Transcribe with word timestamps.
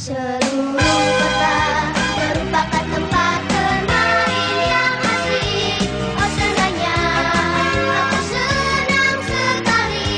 Seluruh 0.00 0.80
kota 0.80 1.60
merupakan 2.16 2.84
tempat 2.88 3.40
bermain 3.52 4.56
yang 4.64 4.96
asik. 4.96 5.92
Oh 6.16 6.28
senangnya, 6.32 7.00
aku 7.84 8.20
senang 8.24 9.18
sekali. 9.28 10.08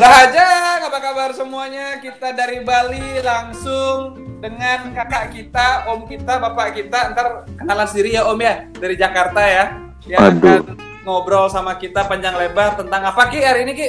Lah 0.00 0.12
aja, 0.24 0.48
apa 0.88 0.98
kabar 1.04 1.36
semuanya? 1.36 2.00
Kita 2.00 2.32
dari 2.32 2.64
Bali 2.64 3.20
langsung 3.20 4.16
dengan 4.40 4.96
kakak 4.96 5.36
kita, 5.36 5.84
om 5.92 6.08
kita, 6.08 6.40
bapak 6.40 6.80
kita. 6.80 7.12
Ntar 7.12 7.44
kenalan 7.60 7.84
sendiri 7.92 8.16
ya 8.16 8.24
om 8.24 8.40
ya, 8.40 8.64
dari 8.72 8.96
Jakarta 8.96 9.44
ya. 9.44 9.64
Yang 10.08 10.20
Aduh. 10.24 10.64
akan 10.64 10.80
ngobrol 11.04 11.52
sama 11.52 11.76
kita 11.76 12.08
panjang 12.08 12.40
lebar 12.40 12.80
tentang 12.80 13.04
apa 13.04 13.28
Ki 13.28 13.36
hari 13.44 13.68
ini 13.68 13.74
Ki? 13.76 13.88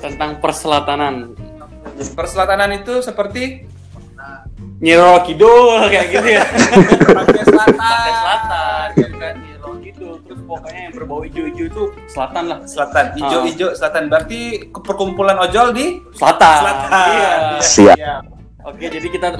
tentang 0.00 0.40
perselatanan 0.40 1.36
Perselatanan 1.94 2.70
itu 2.74 3.00
seperti 3.00 3.64
Nyiro 4.76 5.22
Kidul 5.22 5.86
kayak 5.88 6.06
gitu 6.10 6.28
ya 6.30 6.44
pantai 7.16 7.42
selatan. 7.42 7.76
Pantai 7.78 8.12
selatan 8.12 8.86
ya 8.92 9.08
kan 9.12 9.34
Nyiro 9.38 9.70
Kidul 9.78 10.14
terus 10.20 10.40
pokoknya 10.42 10.80
yang 10.82 10.94
berbau 10.94 11.20
hijau-hijau 11.22 11.66
itu 11.66 11.82
selatan 12.06 12.42
lah 12.46 12.58
Selatan, 12.64 13.04
hijau-hijau 13.14 13.68
selatan. 13.72 14.02
Berarti 14.06 14.40
perkumpulan 14.74 15.38
ojol 15.40 15.72
di 15.72 15.86
selatan, 16.12 16.58
selatan. 16.60 17.08
Iya. 17.08 17.32
Siap. 17.62 18.22
Oke 18.64 18.88
jadi 18.88 19.06
kita 19.06 19.36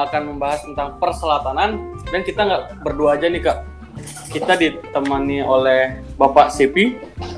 akan 0.00 0.22
membahas 0.24 0.62
tentang 0.62 0.96
perselatanan 0.96 1.70
dan 2.08 2.20
kita 2.22 2.40
nggak 2.42 2.62
berdua 2.80 3.14
aja 3.14 3.26
nih 3.26 3.42
kak 3.42 3.58
kita 4.30 4.54
ditemani 4.54 5.42
oleh 5.42 5.98
Bapak 6.14 6.48
Sepi 6.48 6.94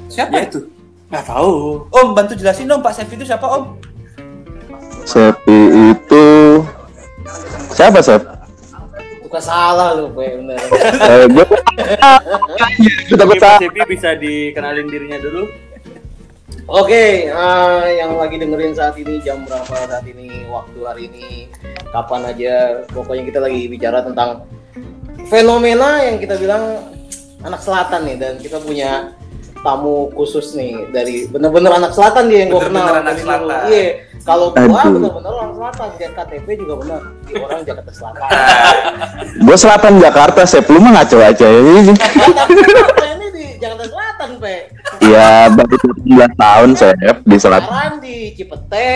Siapa 0.06 0.37
Ya. 0.37 0.45
itu? 0.45 0.69
nggak 1.09 1.25
tahu 1.27 1.83
Om 1.89 2.09
bantu 2.12 2.37
jelasin 2.37 2.69
dong 2.69 2.84
Pak 2.84 2.92
Sepi 2.92 3.16
itu 3.16 3.25
siapa 3.25 3.42
Om? 3.42 3.62
Sepi 5.10 5.91
itu 5.91 6.27
siapa 7.74 7.98
Sep? 7.98 8.22
Suka 9.27 9.42
salah 9.42 9.98
lu, 9.98 10.06
Pe, 10.14 10.39
bener. 10.39 10.58
Eh, 11.03 11.27
gue 11.27 11.47
kita 13.11 13.25
Sepi 13.58 13.81
bisa 13.91 14.14
dikenalin 14.14 14.86
dirinya 14.86 15.19
dulu 15.19 15.50
Oke, 16.70 17.27
eh, 17.27 17.86
yang 17.98 18.14
lagi 18.14 18.38
dengerin 18.38 18.70
saat 18.78 18.94
ini 18.94 19.19
jam 19.27 19.42
berapa 19.42 19.91
saat 19.91 20.06
ini, 20.06 20.47
waktu 20.47 20.78
hari 20.86 21.03
ini, 21.11 21.50
kapan 21.91 22.31
aja, 22.31 22.86
pokoknya 22.94 23.27
kita 23.27 23.42
lagi 23.42 23.66
bicara 23.66 24.06
tentang 24.06 24.47
fenomena 25.27 26.06
yang 26.06 26.22
kita 26.22 26.38
bilang 26.38 26.94
anak 27.42 27.58
selatan 27.58 28.06
nih 28.06 28.16
dan 28.22 28.34
kita 28.38 28.62
punya 28.62 29.19
tamu 29.61 30.08
khusus 30.16 30.56
nih 30.56 30.89
dari 30.89 31.28
bener-bener 31.28 31.77
anak 31.77 31.92
selatan 31.92 32.33
dia 32.33 32.39
yang 32.44 32.50
gue 32.56 32.62
kenal. 32.64 32.84
Bener-bener 32.89 33.05
anak 33.05 33.16
selatan. 33.20 33.61
Iya, 33.69 33.89
kalau 34.25 34.47
gua 34.53 34.80
bener-bener 34.89 35.33
orang 35.33 35.53
selatan, 35.56 35.89
dan 36.00 36.12
KTP 36.16 36.47
juga 36.61 36.75
bener, 36.80 37.00
di 37.25 37.33
orang 37.41 37.61
Jakarta 37.64 37.92
Selatan. 37.92 38.28
gue 39.47 39.56
selatan 39.56 39.92
Jakarta 40.00 40.41
Sep 40.48 40.66
lu 40.69 40.78
mah 40.81 40.92
ngaco 41.00 41.16
aja 41.20 41.47
ya 41.47 41.61
ini 41.61 41.92
di 43.33 43.44
Jakarta 43.61 43.84
Selatan, 43.88 44.31
Pe? 44.41 44.56
ya 45.05 45.48
baru 45.53 45.77
19 46.05 46.36
tahun 46.36 46.70
Sep 46.77 47.16
di 47.25 47.36
selatan 47.36 47.69
Pacaran 47.69 47.94
di 48.00 48.16
Cipete, 48.36 48.92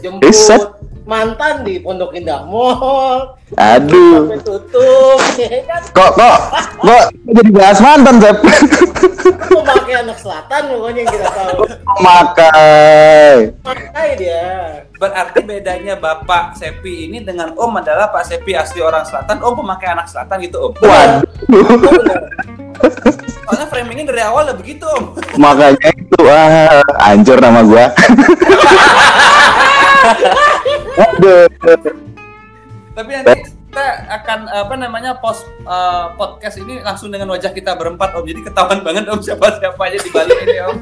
jemput 0.00 0.81
mantan 1.02 1.66
di 1.66 1.82
Pondok 1.82 2.14
Indah 2.14 2.46
Mall, 2.46 3.34
aduh 3.58 4.30
sampai 4.30 4.38
tutup, 4.46 5.18
ya 5.34 5.60
kan? 5.68 5.82
kok 5.90 6.10
kok 6.14 6.38
kok 6.78 7.04
jadi 7.26 7.50
bahas 7.50 7.78
mantan 7.82 8.16
Sep 8.22 8.38
Memakai 9.52 9.94
anak 10.02 10.18
selatan 10.18 10.60
pokoknya 10.72 11.00
yang 11.04 11.10
kita 11.10 11.28
tahu. 11.30 11.62
makai 12.02 13.54
Pakai 13.62 14.08
dia. 14.18 14.46
Berarti 14.98 15.38
bedanya 15.42 15.94
Bapak 15.94 16.54
Sepi 16.58 17.06
ini 17.06 17.22
dengan 17.22 17.54
Om 17.54 17.78
adalah 17.78 18.10
Pak 18.10 18.26
Sepi 18.26 18.54
asli 18.54 18.82
orang 18.82 19.06
selatan, 19.06 19.38
Om 19.38 19.54
pemakai 19.62 19.94
anak 19.94 20.06
selatan 20.10 20.42
gitu 20.42 20.58
Om. 20.58 20.72
waduh 20.82 21.78
Soalnya 23.42 23.66
framingnya 23.68 24.04
dari 24.10 24.22
awal 24.22 24.50
udah 24.50 24.56
begitu 24.58 24.86
Om. 24.86 25.04
makanya 25.38 25.90
itu 25.94 26.20
ah 26.26 26.82
hancur 27.02 27.38
nama 27.38 27.60
gua 27.62 27.86
Tapi 32.92 33.10
nanti 33.16 33.40
kita 33.48 33.86
akan 34.20 34.38
apa 34.52 34.74
namanya 34.76 35.16
post 35.16 35.48
eh, 35.64 36.04
podcast 36.20 36.60
ini 36.60 36.84
langsung 36.84 37.08
dengan 37.08 37.32
wajah 37.32 37.56
kita 37.56 37.72
berempat 37.72 38.12
Om. 38.12 38.24
Jadi 38.28 38.40
ketahuan 38.44 38.84
banget 38.84 39.08
Om 39.08 39.20
siapa-siapa 39.24 39.80
aja 39.80 39.96
di 39.96 40.10
Bali 40.12 40.34
ini 40.44 40.58
Om. 40.60 40.76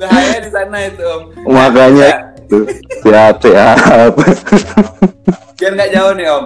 Bahaya 0.00 0.38
di 0.40 0.50
sana 0.52 0.76
itu 0.88 1.04
Om. 1.04 1.22
makanya 1.44 2.32
itu 2.48 2.56
siap 3.04 3.36
siap 3.44 4.16
Biar 5.60 5.72
nggak 5.76 5.92
jauh 5.92 6.12
nih 6.16 6.26
Om. 6.32 6.44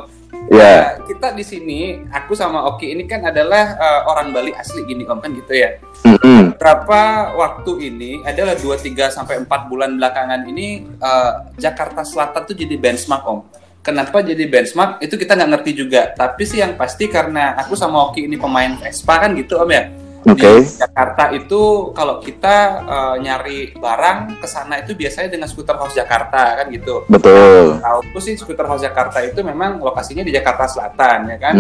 ya 0.51 0.75
Nah, 0.75 1.07
kita 1.07 1.33
di 1.33 1.45
sini, 1.47 1.81
aku 2.13 2.37
sama 2.37 2.67
Oki 2.75 2.93
ini 2.99 3.07
kan 3.07 3.23
adalah 3.23 3.79
eh, 3.79 4.01
orang 4.11 4.35
Bali 4.35 4.51
asli 4.59 4.83
gini 4.91 5.07
Om 5.07 5.23
kan 5.23 5.31
gitu 5.39 5.55
ya. 5.55 5.79
Mm-mm. 6.05 6.61
Berapa 6.61 7.33
waktu 7.33 7.73
ini 7.89 8.21
adalah 8.29 8.53
2 8.53 8.77
3 8.77 9.09
sampai 9.09 9.41
4 9.41 9.71
bulan 9.73 9.97
belakangan 9.97 10.45
ini 10.45 10.85
eh, 11.01 11.33
Jakarta 11.57 12.05
Selatan 12.05 12.45
tuh 12.45 12.53
jadi 12.53 12.77
benchmark 12.77 13.25
Om. 13.25 13.41
Kenapa 13.81 14.21
jadi 14.21 14.45
benchmark? 14.45 15.01
Itu 15.01 15.17
kita 15.17 15.33
nggak 15.33 15.51
ngerti 15.57 15.71
juga. 15.73 16.13
Tapi 16.13 16.45
sih 16.45 16.61
yang 16.61 16.77
pasti 16.77 17.09
karena 17.09 17.57
aku 17.57 17.73
sama 17.73 18.13
Oki 18.13 18.29
ini 18.29 18.37
pemain 18.37 18.77
Vespa 18.77 19.17
kan 19.17 19.33
gitu 19.33 19.57
Om 19.61 19.71
ya. 19.73 20.04
Oke. 20.25 20.65
Di 20.65 20.81
Jakarta 20.81 21.29
itu 21.31 21.63
kalau 21.93 22.17
kita 22.19 22.57
eh, 22.81 23.15
nyari 23.21 23.59
barang 23.75 24.41
ke 24.41 24.47
sana 24.47 24.81
itu 24.81 24.93
biasanya 24.93 25.29
dengan 25.29 25.47
skuter 25.47 25.77
house 25.77 25.93
Jakarta 25.93 26.57
kan 26.57 26.67
gitu. 26.69 27.05
betul 27.07 27.77
Tahu 27.79 28.19
sih 28.19 28.35
skuter 28.35 28.65
house 28.65 28.81
Jakarta 28.81 29.21
itu 29.21 29.41
memang 29.41 29.79
lokasinya 29.79 30.21
di 30.21 30.33
Jakarta 30.33 30.65
Selatan 30.65 31.29
ya 31.29 31.37
kan. 31.37 31.55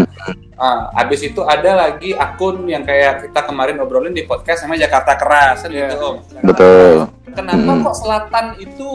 Ah, 0.55 0.89
habis 0.95 1.21
itu 1.21 1.43
ada 1.43 1.75
lagi 1.77 2.15
akun 2.15 2.65
yang 2.65 2.83
kayak 2.83 3.27
kita 3.27 3.43
kemarin 3.43 3.77
obrolin 3.79 4.15
di 4.15 4.23
podcast 4.23 4.63
namanya 4.63 4.87
Jakarta 4.87 5.13
Keras 5.15 5.57
kan 5.61 5.71
Iya. 5.71 5.91
gitu 5.91 5.97
Om. 6.01 6.17
betul 6.43 6.95
Kenapa 7.35 7.67
Hmm. 7.67 7.83
kok 7.83 7.97
Selatan 7.99 8.47
itu 8.57 8.89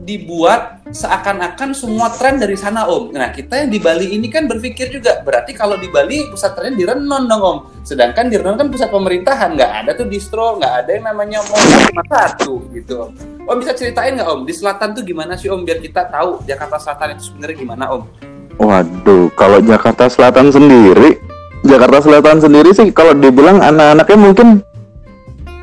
dibuat 0.00 0.80
seakan-akan 0.88 1.76
semua 1.76 2.08
tren 2.16 2.40
dari 2.40 2.56
sana 2.56 2.88
Om. 2.88 3.12
Nah 3.12 3.28
kita 3.30 3.60
yang 3.60 3.68
di 3.68 3.76
Bali 3.76 4.16
ini 4.16 4.32
kan 4.32 4.48
berpikir 4.48 4.88
juga 4.88 5.20
berarti 5.20 5.52
kalau 5.52 5.76
di 5.76 5.92
Bali 5.92 6.24
pusat 6.32 6.56
trennya 6.56 6.76
di 6.80 6.84
Renon 6.88 7.28
dong 7.28 7.42
Om. 7.44 7.58
Sedangkan 7.84 8.32
di 8.32 8.40
Renon 8.40 8.56
kan 8.56 8.68
pusat 8.72 8.88
pemerintahan 8.88 9.60
nggak 9.60 9.72
ada 9.84 9.90
tuh 9.92 10.08
distro 10.08 10.56
nggak 10.56 10.74
ada 10.84 10.90
yang 10.96 11.04
namanya 11.04 11.44
mall 11.44 11.60
cuma 11.60 12.04
satu 12.08 12.64
gitu 12.72 12.92
Om. 13.06 13.10
Om 13.44 13.56
bisa 13.60 13.72
ceritain 13.76 14.16
nggak 14.16 14.28
Om 14.28 14.40
di 14.48 14.54
Selatan 14.56 14.88
tuh 14.96 15.02
gimana 15.04 15.36
sih 15.36 15.52
Om 15.52 15.68
biar 15.68 15.78
kita 15.84 16.08
tahu 16.08 16.40
Jakarta 16.48 16.80
Selatan 16.80 17.20
itu 17.20 17.22
sebenarnya 17.28 17.56
gimana 17.60 17.84
Om? 17.92 18.02
Waduh, 18.60 19.32
kalau 19.36 19.60
Jakarta 19.64 20.08
Selatan 20.08 20.52
sendiri, 20.52 21.16
Jakarta 21.64 22.04
Selatan 22.04 22.40
sendiri 22.40 22.72
sih 22.72 22.88
kalau 22.92 23.12
dibilang 23.12 23.60
anak-anaknya 23.60 24.18
mungkin 24.20 24.48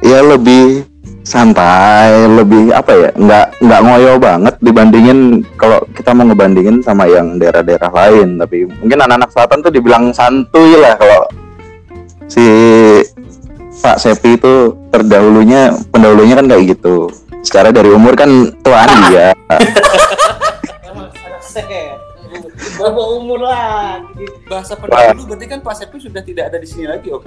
ya 0.06 0.22
lebih 0.22 0.86
santai, 1.28 2.24
lebih 2.24 2.72
apa 2.72 2.92
ya, 2.96 3.10
nggak 3.12 3.60
nggak 3.60 3.82
ngoyo 3.84 4.14
banget 4.16 4.56
dibandingin 4.64 5.44
kalau 5.60 5.84
kita 5.92 6.16
mau 6.16 6.24
ngebandingin 6.24 6.80
sama 6.80 7.04
yang 7.04 7.36
daerah-daerah 7.36 7.92
lain. 7.92 8.40
Tapi 8.40 8.64
mungkin 8.64 9.04
anak-anak 9.04 9.30
Selatan 9.36 9.60
tuh 9.60 9.72
dibilang 9.76 10.16
santuy 10.16 10.80
lah 10.80 10.96
kalau 10.96 11.28
si 12.32 12.48
Pak 13.84 14.00
Sepi 14.00 14.40
itu 14.40 14.72
terdahulunya 14.88 15.76
pendahulunya 15.92 16.40
kan 16.40 16.48
kayak 16.48 16.80
gitu. 16.80 17.12
Secara 17.44 17.76
dari 17.76 17.92
umur 17.92 18.16
kan 18.16 18.32
tuaan 18.64 18.90
dia. 19.12 19.36
Set. 21.44 21.68
Berapa 22.78 23.02
umur 23.18 23.40
lah? 23.42 24.02
Bahasa 24.48 24.80
pendahulu 24.80 25.36
berarti 25.36 25.46
kan 25.48 25.60
Pak 25.60 25.76
Sepi 25.76 25.98
sudah 26.00 26.24
tidak 26.24 26.54
ada 26.54 26.58
di 26.58 26.68
sini 26.68 26.86
lagi 26.88 27.12
Om. 27.12 27.24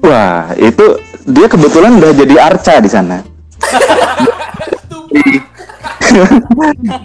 Wah, 0.00 0.52
itu 0.56 0.84
dia 1.24 1.46
kebetulan 1.46 1.94
udah 1.94 2.10
jadi 2.12 2.34
arca 2.40 2.78
di 2.78 2.88
sana. 2.88 3.18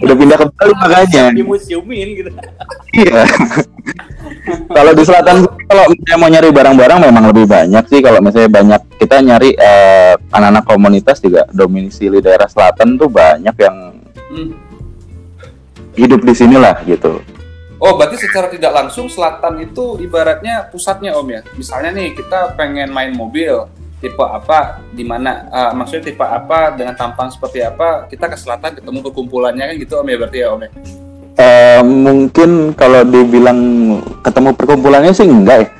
udah 0.02 0.14
pindah 0.16 0.36
ke 0.36 0.44
Bali 0.50 0.72
makanya. 0.74 1.24
di 1.30 1.40
museumin 1.40 2.06
gitu 2.16 2.28
Iya. 2.92 3.22
kalau 4.66 4.90
di 4.90 5.02
selatan 5.04 5.46
kalau 5.62 5.84
misalnya 5.86 6.16
mau 6.16 6.26
nyari 6.26 6.48
barang-barang 6.50 6.98
memang 7.04 7.24
lebih 7.28 7.44
banyak 7.46 7.84
sih 7.86 8.00
kalau 8.00 8.18
misalnya 8.18 8.50
banyak 8.50 8.80
kita 8.96 9.20
nyari 9.20 9.52
eh, 9.52 10.14
anak-anak 10.26 10.64
komunitas 10.64 11.20
juga 11.20 11.44
domisili 11.50 12.18
daerah 12.18 12.46
selatan 12.46 12.96
tuh 12.96 13.06
banyak 13.06 13.54
yang 13.56 13.76
Hmm. 14.26 14.50
hidup 15.94 16.18
di 16.20 16.34
sini 16.34 16.58
lah 16.58 16.82
gitu. 16.82 17.22
Oh, 17.76 17.92
berarti 18.00 18.16
secara 18.16 18.48
tidak 18.48 18.72
langsung 18.72 19.04
selatan 19.12 19.60
itu 19.60 20.00
ibaratnya 20.00 20.64
pusatnya 20.72 21.12
Om 21.12 21.28
ya. 21.28 21.40
Misalnya 21.60 21.92
nih 21.92 22.16
kita 22.16 22.56
pengen 22.56 22.88
main 22.88 23.12
mobil 23.12 23.68
tipe 24.00 24.24
apa 24.24 24.80
di 24.92 25.04
mana 25.04 25.48
eh, 25.48 25.72
maksudnya 25.76 26.12
tipe 26.12 26.24
apa 26.24 26.72
dengan 26.76 26.92
tampang 26.96 27.32
seperti 27.32 27.64
apa 27.64 28.04
kita 28.08 28.28
ke 28.28 28.36
selatan 28.36 28.76
ketemu 28.76 28.98
perkumpulannya 29.04 29.64
kan 29.72 29.76
gitu 29.76 30.00
Om 30.00 30.08
ya 30.08 30.16
berarti 30.16 30.38
ya 30.40 30.48
Om 30.56 30.62
ya. 30.64 30.70
Eh, 31.36 31.80
mungkin 31.84 32.50
kalau 32.72 33.04
dibilang 33.04 33.60
ketemu 34.24 34.50
perkumpulannya 34.56 35.12
sih 35.12 35.28
enggak 35.28 35.68
ya. 35.68 35.70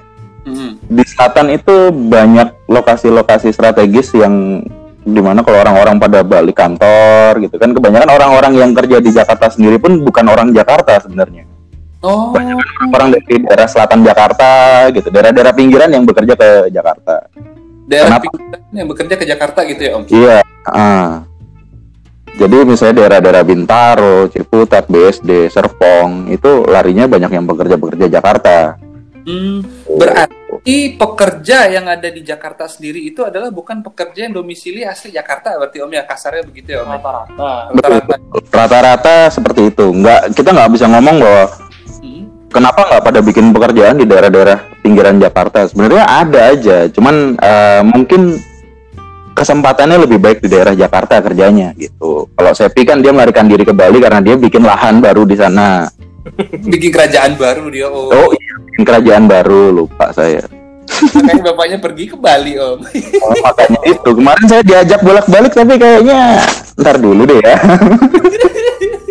Mhm. 0.53 0.71
Di 1.01 1.05
selatan 1.17 1.49
itu 1.49 1.77
banyak 1.91 2.69
lokasi-lokasi 2.69 3.57
strategis 3.57 4.13
yang 4.13 4.61
di 5.07 5.21
mana 5.23 5.41
kalau 5.41 5.65
orang-orang 5.65 5.97
pada 5.97 6.21
balik 6.27 6.59
kantor 6.59 7.39
gitu 7.41 7.57
kan 7.63 7.71
kebanyakan 7.71 8.11
orang-orang 8.11 8.53
yang 8.59 8.71
kerja 8.75 8.99
di 8.99 9.15
Jakarta 9.15 9.49
sendiri 9.55 9.79
pun 9.79 10.03
bukan 10.03 10.27
orang 10.27 10.51
Jakarta 10.51 10.99
sebenarnya 10.99 11.47
Oh. 12.07 12.31
orang 12.95 13.19
dari 13.19 13.43
daerah 13.43 13.67
selatan 13.67 14.07
Jakarta 14.07 14.87
gitu 14.95 15.11
daerah-daerah 15.11 15.51
pinggiran 15.51 15.91
yang 15.91 16.07
bekerja 16.07 16.39
ke 16.39 16.71
Jakarta 16.71 17.27
Daerah 17.87 18.15
Kenapa? 18.15 18.25
pinggiran 18.31 18.61
yang 18.71 18.87
bekerja 18.87 19.15
ke 19.19 19.27
Jakarta 19.27 19.61
gitu 19.67 19.83
ya 19.83 19.93
Om. 19.99 20.03
iya 20.15 20.39
ah. 20.71 21.27
jadi 22.39 22.63
misalnya 22.63 23.03
daerah-daerah 23.03 23.43
Bintaro 23.43 24.31
Ciputat 24.31 24.87
BSD 24.87 25.51
Serpong 25.51 26.31
itu 26.31 26.63
larinya 26.71 27.11
banyak 27.11 27.31
yang 27.35 27.43
bekerja-bekerja 27.43 28.07
Jakarta 28.07 28.79
Hmm, 29.27 29.59
berarti 29.91 30.95
pekerja 30.95 31.67
yang 31.67 31.91
ada 31.91 32.07
di 32.15 32.23
Jakarta 32.23 32.71
sendiri 32.71 33.03
itu 33.03 33.27
adalah 33.27 33.51
bukan 33.51 33.83
pekerja 33.83 34.31
yang 34.31 34.39
domisili 34.39 34.87
asli 34.87 35.11
Jakarta 35.11 35.59
berarti 35.59 35.83
Om 35.83 35.91
ya 35.91 36.07
kasarnya 36.07 36.47
begitu 36.47 36.79
ya 36.79 36.87
Om. 36.87 36.95
Rata-rata. 36.95 37.51
Rata-rata. 37.75 38.15
rata-rata 38.55 39.17
seperti 39.35 39.75
itu 39.75 39.83
nggak 39.83 40.31
kita 40.31 40.55
nggak 40.55 40.71
bisa 40.79 40.87
ngomong 40.87 41.17
bahwa. 41.19 41.66
Kenapa 42.51 42.81
nggak 42.87 43.03
pada 43.05 43.21
bikin 43.23 43.51
pekerjaan 43.51 43.97
di 43.99 44.07
daerah-daerah 44.07 44.83
pinggiran 44.83 45.19
Jakarta? 45.19 45.67
Sebenarnya 45.67 46.05
ada 46.07 46.41
aja, 46.53 46.87
cuman 46.91 47.39
eh, 47.39 47.83
mungkin 47.85 48.39
kesempatannya 49.37 50.09
lebih 50.09 50.17
baik 50.17 50.39
di 50.41 50.49
daerah 50.49 50.73
Jakarta 50.73 51.21
kerjanya 51.21 51.77
gitu. 51.77 52.33
Kalau 52.33 52.53
Sepi 52.57 52.89
kan 52.89 53.05
dia 53.05 53.13
melarikan 53.13 53.45
diri 53.45 53.69
ke 53.69 53.77
Bali 53.77 54.01
karena 54.01 54.25
dia 54.25 54.35
bikin 54.41 54.65
lahan 54.65 55.05
baru 55.05 55.29
di 55.29 55.37
sana. 55.37 55.85
Bikin 56.75 56.91
kerajaan 56.91 57.39
baru 57.39 57.71
dia 57.71 57.87
Om. 57.87 58.11
Oh, 58.11 58.35
iya, 58.35 58.55
bikin 58.67 58.83
kerajaan 58.83 59.25
baru 59.31 59.71
lupa 59.71 60.11
saya. 60.11 60.43
Makanya 60.91 61.55
bapaknya 61.55 61.79
pergi 61.79 62.11
ke 62.11 62.17
Bali 62.19 62.59
Om. 62.59 62.83
Oh, 63.23 63.35
makanya 63.47 63.81
itu 63.87 64.11
kemarin 64.11 64.47
saya 64.51 64.63
diajak 64.67 65.07
bolak-balik 65.07 65.55
tapi 65.55 65.79
kayaknya 65.79 66.43
ntar 66.83 66.99
dulu 66.99 67.31
deh 67.31 67.39
ya. 67.47 67.57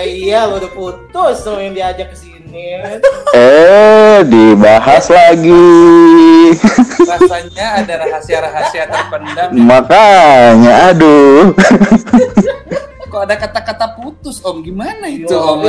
Ya 0.00 0.08
iya, 0.08 0.40
lo 0.48 0.56
udah 0.56 0.72
putus 0.72 1.44
sama 1.44 1.60
yang 1.60 1.76
diajak 1.76 2.08
ke 2.08 2.16
sini. 2.16 2.80
eh, 3.36 4.24
dibahas 4.24 5.12
lagi. 5.12 6.56
Rasanya 7.04 7.84
ada 7.84 8.00
rahasia-rahasia 8.00 8.88
terpendam. 8.88 9.48
Makanya, 9.60 10.96
aduh. 10.96 11.52
Kok 13.12 13.28
ada 13.28 13.36
kata-kata 13.36 13.92
putus 13.92 14.40
Om? 14.40 14.64
Gimana 14.64 15.04
itu 15.04 15.28
Yo, 15.28 15.60
Om? 15.60 15.68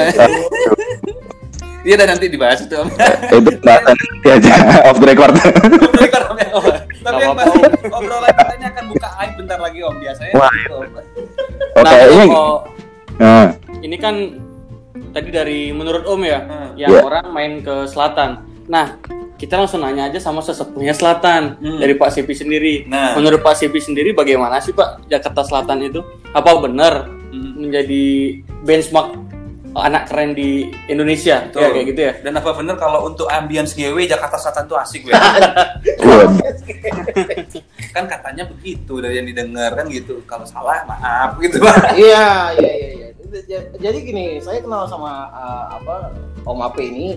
Iya 1.84 1.94
udah 2.00 2.08
nanti 2.08 2.32
dibahas 2.32 2.64
itu 2.64 2.72
Om. 2.72 2.88
itu 2.88 3.52
bahasan 3.60 3.92
nanti 3.92 4.28
aja 4.32 4.52
off 4.88 4.96
the 4.96 5.08
record. 5.12 5.36
Rekor, 6.00 6.24
Om, 6.32 6.38
ya, 6.40 6.48
Om. 6.56 6.66
Tapi 7.04 7.20
yang 7.20 7.36
pasti 7.36 7.60
obrolan 7.84 8.32
kita 8.32 8.54
ini 8.56 8.66
akan 8.72 8.84
buka 8.96 9.08
aib 9.20 9.32
bentar 9.36 9.60
lagi 9.60 9.80
Om 9.84 9.96
biasanya. 10.00 10.34
Wah. 10.40 10.56
Om. 10.72 10.88
Oke, 11.84 11.84
Nah, 11.84 12.00
ini 12.08 12.26
nah, 13.20 13.48
ini 13.82 13.96
kan 13.96 14.16
tadi 15.12 15.30
dari 15.30 15.70
menurut 15.70 16.04
Om 16.04 16.22
ya, 16.24 16.40
Hmm. 16.40 16.70
yang 16.76 16.90
Iya. 16.90 17.00
orang 17.02 17.26
main 17.30 17.52
ke 17.60 17.86
selatan. 17.86 18.42
Nah, 18.66 18.98
kita 19.36 19.58
langsung 19.58 19.82
nanya 19.82 20.06
aja 20.06 20.18
sama 20.18 20.40
sesepuhnya 20.40 20.94
selatan 20.94 21.58
Hmm. 21.58 21.78
dari 21.78 21.94
Pak 21.94 22.10
Sipi 22.10 22.32
sendiri. 22.32 22.86
Nah. 22.86 23.14
Menurut 23.14 23.42
Pak 23.42 23.54
Sipi 23.56 23.78
sendiri 23.78 24.12
bagaimana 24.12 24.58
sih 24.58 24.72
Pak 24.72 25.06
Jakarta 25.06 25.42
Selatan 25.42 25.78
itu? 25.82 26.00
Apa 26.32 26.58
benar 26.58 27.10
Hmm. 27.32 27.60
menjadi 27.60 28.38
benchmark 28.62 29.18
anak 29.74 30.06
keren 30.06 30.32
di 30.32 30.70
Indonesia? 30.86 31.42
Betul. 31.44 31.60
Ya 31.60 31.68
kayak 31.72 31.86
gitu 31.90 32.02
ya. 32.02 32.12
Dan 32.22 32.32
apa 32.36 32.50
bener 32.54 32.76
kalau 32.76 33.04
untuk 33.04 33.26
ambience 33.28 33.74
GW 33.74 34.06
Jakarta 34.06 34.36
Selatan 34.38 34.64
tuh 34.68 34.78
asik 34.78 35.00
gue. 35.04 35.12
waduh. 35.16 35.54
kan 37.92 38.04
katanya 38.06 38.44
begitu 38.48 39.00
dari 39.00 39.18
yang 39.18 39.26
didengar 39.26 39.74
kan 39.74 39.88
gitu. 39.88 40.20
Kalau 40.24 40.46
salah 40.46 40.84
maaf 40.86 41.36
gitu 41.40 41.58
Pak. 41.58 41.96
Iya, 41.96 42.54
iya, 42.56 42.72
iya, 42.72 42.88
iya. 42.94 43.08
Jadi 43.80 43.98
gini, 44.04 44.44
saya 44.44 44.60
kenal 44.60 44.92
sama 44.92 45.32
uh, 45.32 45.80
apa 45.80 46.12
Om 46.44 46.60
Ape 46.68 46.84
ini 46.84 47.16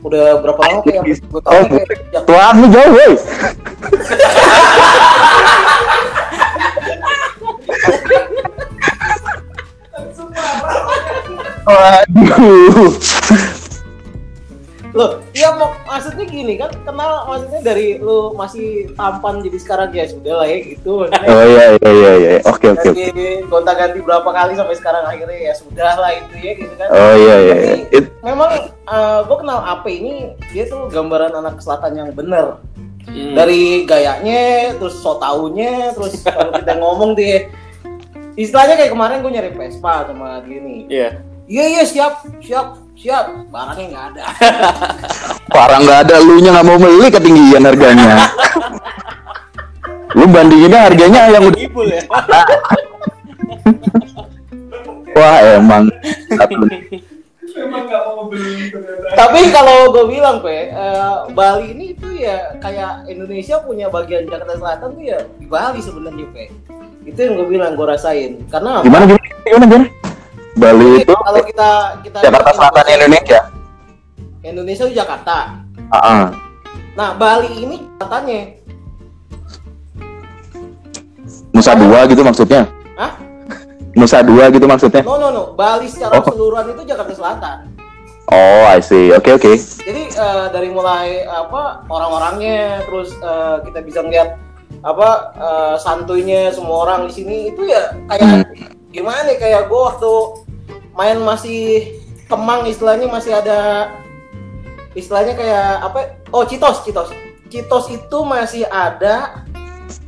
udah 0.00 0.40
berapa 0.40 0.56
lama 0.56 0.80
kayak 0.80 1.20
gue 1.20 1.42
tahu 1.44 1.62
kayak 1.68 2.24
Tuhan 2.24 2.54
lu 2.64 2.66
jauh, 2.72 2.90
woi. 2.96 3.12
Waduh. 11.68 13.59
Loh, 14.90 15.22
iya 15.30 15.54
mau 15.54 15.70
maksudnya 15.82 16.24
gini 16.24 16.54
kan 16.54 16.70
kenal 16.82 17.24
maksudnya 17.24 17.60
dari 17.62 17.96
lu 17.96 18.34
masih 18.34 18.90
tampan 18.92 19.38
jadi 19.38 19.58
sekarang 19.58 19.88
ya 19.90 20.04
sudah 20.04 20.34
lah 20.36 20.46
ya 20.46 20.58
gitu. 20.60 21.06
Maksudnya 21.06 21.30
Oh 21.30 21.44
iya 21.44 21.64
iya 21.78 21.90
iya 21.90 22.12
iya. 22.16 22.30
Oke 22.42 22.66
oke. 22.68 22.82
oke. 22.84 23.04
Dari 23.10 23.26
gonta 23.46 23.72
ganti 23.72 23.98
berapa 23.98 24.26
kali 24.26 24.52
sampai 24.54 24.74
sekarang 24.74 25.04
akhirnya 25.04 25.38
ya 25.40 25.54
sudah 25.54 25.92
lah 25.94 26.10
itu 26.10 26.34
ya 26.36 26.52
gitu 26.54 26.74
kan. 26.74 26.88
Oh 26.90 27.14
iya 27.14 27.36
iya. 27.38 27.54
iya. 27.54 27.54
Tapi 27.54 27.96
It- 27.96 28.10
memang 28.20 28.50
gue 29.22 29.36
kenal 29.38 29.58
Ape 29.64 29.90
ini 29.92 30.12
dia 30.50 30.66
tuh 30.66 30.88
gambaran 30.88 31.32
anak 31.34 31.58
selatan 31.58 31.92
yang 31.94 32.10
bener 32.10 32.58
Hmm. 33.00 33.32
dari 33.32 33.88
gayanya 33.88 34.76
terus 34.76 35.00
so 35.00 35.16
taunya 35.16 35.88
terus 35.90 36.20
kalau 36.20 36.52
kita 36.52 36.76
ngomong 36.76 37.16
dia 37.16 37.48
istilahnya 38.36 38.76
kayak 38.76 38.92
kemarin 38.92 39.24
gue 39.24 39.32
nyari 39.32 39.50
Vespa 39.50 40.04
sama 40.04 40.44
dia 40.44 40.60
nih 40.60 40.80
Iya. 40.86 41.08
iya 41.48 41.64
iya 41.66 41.82
siap 41.82 42.22
siap 42.38 42.76
siap 43.00 43.48
barangnya 43.48 43.86
nggak 43.88 44.06
ada 44.12 44.24
Parah 45.56 45.80
nggak 45.80 45.98
ada 46.04 46.20
lu 46.20 46.36
nya 46.44 46.52
nggak 46.52 46.66
mau 46.68 46.76
beli 46.76 47.08
ketinggian 47.08 47.64
harganya. 47.64 48.28
lu 50.12 50.28
bandinginnya 50.28 50.80
harganya 50.84 51.32
yang 51.32 51.48
udah 51.48 51.60
Ibul 51.64 51.88
ya. 51.88 52.02
wah 55.16 55.36
emang 55.56 55.88
tapi 59.16 59.40
kalau 59.50 59.90
gue 59.90 60.04
bilang 60.06 60.38
pe 60.44 60.70
eh, 60.70 61.16
Bali 61.34 61.72
ini 61.72 61.96
tuh 61.98 62.14
ya 62.14 62.54
kayak 62.62 63.10
Indonesia 63.10 63.58
punya 63.64 63.90
bagian 63.90 64.28
Jakarta 64.28 64.60
Selatan 64.60 64.94
tuh 64.94 65.04
ya 65.04 65.18
di 65.40 65.46
Bali 65.48 65.80
sebenarnya 65.80 66.26
pe 66.30 66.52
itu 67.08 67.16
yang 67.16 67.40
gue 67.40 67.48
bilang 67.48 67.72
gue 67.74 67.86
rasain 67.88 68.44
karena 68.52 68.84
gimana 68.84 69.08
gimana 69.08 69.24
gimana 69.44 69.64
gimana? 69.66 69.99
Bali 70.60 71.00
Jadi, 71.00 71.04
itu 71.08 71.14
kalau 71.16 71.40
kita 71.42 71.70
kita 72.04 72.18
Jakarta 72.20 72.50
Selatan 72.52 72.84
Indonesia. 72.92 73.40
Indonesia 74.40 74.84
itu 74.84 74.94
Jakarta 74.96 75.36
Ah, 75.90 75.96
ah. 75.98 76.24
nah 76.94 77.16
Bali 77.16 77.50
ini 77.64 77.76
katanya 77.96 78.60
Nusa 81.50 81.74
Dua 81.74 82.06
gitu 82.06 82.22
maksudnya. 82.22 82.62
Hah? 82.94 83.12
Nusa 83.98 84.22
Dua 84.22 84.48
gitu 84.54 84.64
maksudnya. 84.70 85.02
No 85.02 85.18
no 85.18 85.28
no, 85.34 85.42
Bali 85.58 85.90
secara 85.90 86.16
Oh. 86.16 86.22
keseluruhan 86.22 86.72
itu 86.72 86.82
Jakarta 86.86 87.12
Selatan. 87.12 87.56
Oh, 88.30 88.62
I 88.70 88.78
see. 88.78 89.10
Oke 89.10 89.34
oke. 89.34 89.58
Jadi 89.58 90.14
eh, 90.14 90.46
dari 90.54 90.70
mulai 90.70 91.26
apa 91.26 91.82
orang-orangnya, 91.90 92.86
terus 92.86 93.10
eh, 93.18 93.56
kita 93.66 93.82
bisa 93.82 94.06
ngeliat 94.06 94.38
apa 94.86 95.08
eh, 95.34 95.74
santuinya 95.82 96.54
semua 96.54 96.86
orang 96.86 97.10
di 97.10 97.12
sini 97.12 97.36
itu 97.50 97.66
ya 97.66 97.90
kayak 98.06 98.46
gimana 98.94 99.34
ya, 99.34 99.36
kayak 99.36 99.62
gue 99.66 99.80
waktu 99.82 100.12
main 100.92 101.18
masih 101.18 101.94
Kemang 102.24 102.62
istilahnya 102.64 103.04
masih 103.04 103.34
ada 103.34 103.90
istilahnya 104.92 105.34
kayak 105.34 105.66
apa? 105.82 105.98
Oh 106.30 106.42
Citos, 106.42 106.78
Citos. 106.80 107.10
Citos 107.46 107.86
itu 107.88 108.18
masih 108.22 108.62
ada 108.64 109.42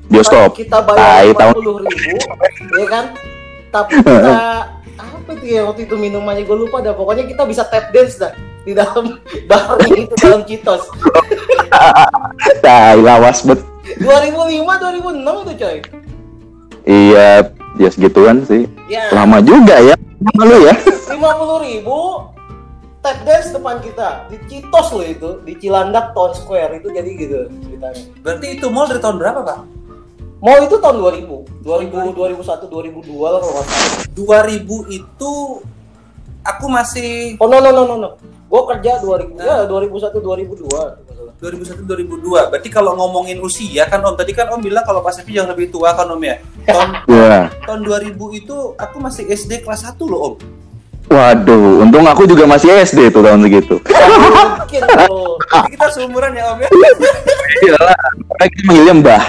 Bioskop. 0.04 0.54
kita 0.54 0.78
bayar 0.80 1.26
lima 1.26 1.34
tahun- 1.40 1.54
puluh 1.56 1.76
ribu 1.80 2.14
ya 2.72 2.86
kan 2.86 3.04
tapi 3.70 3.96
kita 3.98 4.38
apa 4.94 5.30
itu 5.32 5.46
ya 5.48 5.64
waktu 5.64 5.82
itu 5.82 5.94
minumannya 5.96 6.44
gue 6.44 6.54
lupa 6.58 6.78
dah 6.78 6.92
pokoknya 6.92 7.24
kita 7.24 7.42
bisa 7.42 7.64
tap 7.64 7.90
dance 7.90 8.14
dah 8.16 8.30
di 8.62 8.70
dalam 8.70 9.18
bar 9.48 9.74
itu 9.88 10.14
dalam 10.16 10.44
Citos 10.44 10.86
Tai 12.62 12.98
lawas 12.98 13.42
bet. 13.42 13.58
2005 13.98 14.62
2006 14.62 15.18
itu 15.18 15.52
coy 15.56 15.76
Iya, 16.82 17.30
ya 17.76 17.88
segituan 17.88 18.42
sih. 18.42 18.66
ya 18.86 19.10
Lama 19.10 19.38
juga 19.38 19.78
ya. 19.80 19.94
Lama 20.22 20.42
lu 20.46 20.56
ya. 20.70 20.74
lima 21.12 21.30
puluh 21.34 21.58
ribu 21.66 21.98
tap 23.02 23.18
dance 23.26 23.50
depan 23.50 23.82
kita. 23.82 24.30
Di 24.30 24.38
Citos 24.46 24.94
loh 24.94 25.06
itu. 25.06 25.30
Di 25.42 25.58
Cilandak 25.58 26.14
Town 26.14 26.32
Square. 26.32 26.78
Itu 26.78 26.94
jadi 26.94 27.10
gitu 27.18 27.50
ceritanya. 27.66 28.02
Berarti 28.22 28.46
itu 28.54 28.66
mall 28.70 28.86
dari 28.86 29.02
tahun 29.02 29.18
berapa 29.18 29.42
Pak? 29.42 29.60
mau 30.42 30.58
itu 30.58 30.74
tahun 30.82 30.98
2000 30.98 31.62
2000 31.62 32.18
2001 32.18 32.66
2002 32.66 33.14
lah 33.30 33.38
kalau 33.38 33.54
nggak 33.54 33.66
salah. 33.70 34.50
2000 34.50 34.98
itu 34.98 35.32
aku 36.42 36.66
masih 36.66 37.38
oh 37.38 37.46
no 37.46 37.62
no 37.62 37.70
no 37.70 37.82
no 37.86 37.94
no. 37.94 38.10
Gue 38.50 38.62
kerja 38.74 38.98
2000 38.98 39.38
ya 39.38 39.70
2001 39.70 40.18
2002 40.18 40.66
kalau 40.66 40.98
nggak 40.98 41.14
salah. 41.14 41.21
2001 41.42 41.82
2002. 41.82 42.54
Berarti 42.54 42.68
kalau 42.70 42.94
ngomongin 42.94 43.42
usia 43.42 43.82
kan 43.90 43.98
Om 43.98 44.14
tadi 44.14 44.30
kan 44.30 44.46
Om 44.54 44.62
bilang 44.62 44.86
kalau 44.86 45.02
Pak 45.02 45.18
Sepi 45.18 45.34
jauh 45.34 45.50
lebih 45.50 45.74
tua 45.74 45.90
kan 45.90 46.06
Om 46.06 46.22
ya. 46.22 46.38
Tahun 46.70 46.88
Wah. 47.10 47.50
tahun 47.66 47.80
2000 47.82 48.14
itu 48.38 48.56
aku 48.78 48.96
masih 49.02 49.26
SD 49.26 49.66
kelas 49.66 49.82
1 49.90 49.98
loh 50.06 50.20
Om. 50.22 50.34
Waduh, 51.10 51.82
untung 51.82 52.06
aku 52.06 52.30
juga 52.30 52.46
masih 52.46 52.70
SD 52.86 53.10
tuh 53.10 53.26
tahun 53.26 53.42
segitu. 53.42 53.82
mungkin 53.82 54.82
Jadi 54.86 55.68
kita 55.74 55.86
seumuran 55.90 56.30
ya 56.30 56.54
Om 56.54 56.58
ya. 56.62 56.68
Iyalah, 57.66 57.98
kita 58.38 58.62
manggilnya 58.62 58.94
Mbah. 59.02 59.22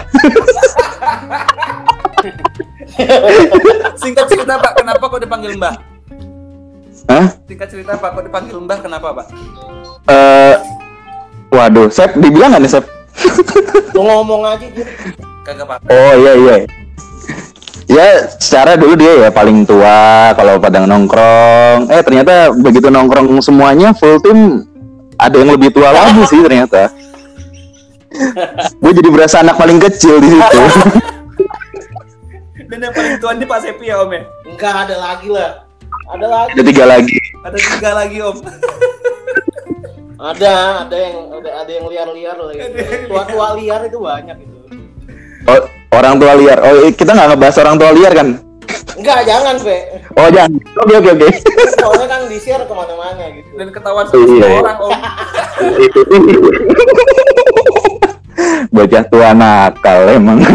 Singkat 3.98 4.26
cerita 4.30 4.54
Pak, 4.62 4.72
kenapa 4.78 5.04
kok 5.10 5.22
dipanggil 5.26 5.52
Mbah? 5.58 5.76
Hah? 7.10 7.26
Singkat 7.50 7.68
cerita 7.74 7.98
Pak, 7.98 8.10
kok 8.16 8.24
dipanggil 8.30 8.56
Mbah 8.64 8.80
kenapa 8.80 9.08
Pak? 9.18 9.28
Eh, 10.08 10.56
waduh, 11.54 11.88
Sep, 11.94 12.18
dibilang 12.18 12.58
nggak 12.58 12.64
nih 12.66 12.72
Sep? 12.74 12.86
Lu 13.96 14.02
ngomong 14.02 14.42
aja 14.44 14.66
gitu. 14.66 14.90
Kagak. 15.46 15.86
Oh 15.88 16.14
iya 16.18 16.34
iya. 16.40 16.56
Ya, 17.84 18.26
secara 18.42 18.80
dulu 18.80 18.96
dia 18.96 19.28
ya 19.28 19.30
paling 19.30 19.68
tua 19.68 20.32
kalau 20.34 20.58
pada 20.58 20.82
nongkrong. 20.82 21.94
Eh 21.94 22.02
ternyata 22.02 22.50
begitu 22.50 22.90
nongkrong 22.90 23.38
semuanya 23.44 23.94
full 23.94 24.18
tim 24.24 24.66
ada 25.20 25.36
yang 25.38 25.54
lebih 25.54 25.70
tua 25.70 25.94
lagi 25.94 26.26
sih 26.26 26.42
ternyata. 26.42 26.90
Gue 28.82 28.94
jadi 28.94 29.10
berasa 29.10 29.46
anak 29.46 29.58
paling 29.60 29.78
kecil 29.78 30.22
di 30.22 30.30
situ. 30.32 30.58
Dan 32.74 32.90
yang 32.90 32.94
paling 32.96 33.22
tuan 33.22 33.38
di 33.38 33.46
Pak 33.46 33.60
Sepi 33.62 33.86
ya 33.90 34.02
Om 34.02 34.12
ya? 34.18 34.22
Enggak 34.50 34.90
ada 34.90 34.96
lagi 34.98 35.30
lah. 35.30 35.62
Ada 36.10 36.26
lagi. 36.26 36.58
ada 36.58 36.64
tiga 36.66 36.86
lagi. 36.90 37.18
Ada 37.46 37.58
tiga 37.62 37.90
lagi 37.94 38.18
Om. 38.18 38.38
Ada, 40.24 40.88
ada 40.88 40.96
yang 40.96 41.36
ada, 41.36 41.52
ada 41.52 41.68
yang 41.68 41.84
liar-liar 41.92 42.40
lagi. 42.40 42.64
Tua-tua 43.12 43.60
liar 43.60 43.92
itu 43.92 44.00
banyak 44.00 44.40
itu. 44.40 44.56
Oh, 45.44 45.68
orang 45.92 46.16
tua 46.16 46.40
liar. 46.40 46.64
Oh, 46.64 46.88
kita 46.96 47.12
nggak 47.12 47.36
ngebahas 47.36 47.60
orang 47.60 47.76
tua 47.76 47.92
liar 47.92 48.16
kan? 48.16 48.40
Enggak, 48.96 49.28
jangan, 49.28 49.60
Pe. 49.60 50.00
Oh, 50.16 50.32
jangan. 50.32 50.64
Oke, 50.80 50.96
oke, 50.96 51.12
oke. 51.12 51.28
Soalnya 51.76 52.08
kan 52.08 52.24
di-share 52.32 52.64
ke 52.64 52.72
mana-mana 52.72 53.36
gitu. 53.36 53.52
Dan 53.60 53.68
ketahuan 53.76 54.08
sama 54.08 54.24
semua 54.24 54.48
Iya. 54.48 54.64
orang 54.64 54.80
Om. 54.80 54.96
Bocah 58.74 59.04
tua 59.12 59.30
nakal 59.36 60.08
emang. 60.08 60.40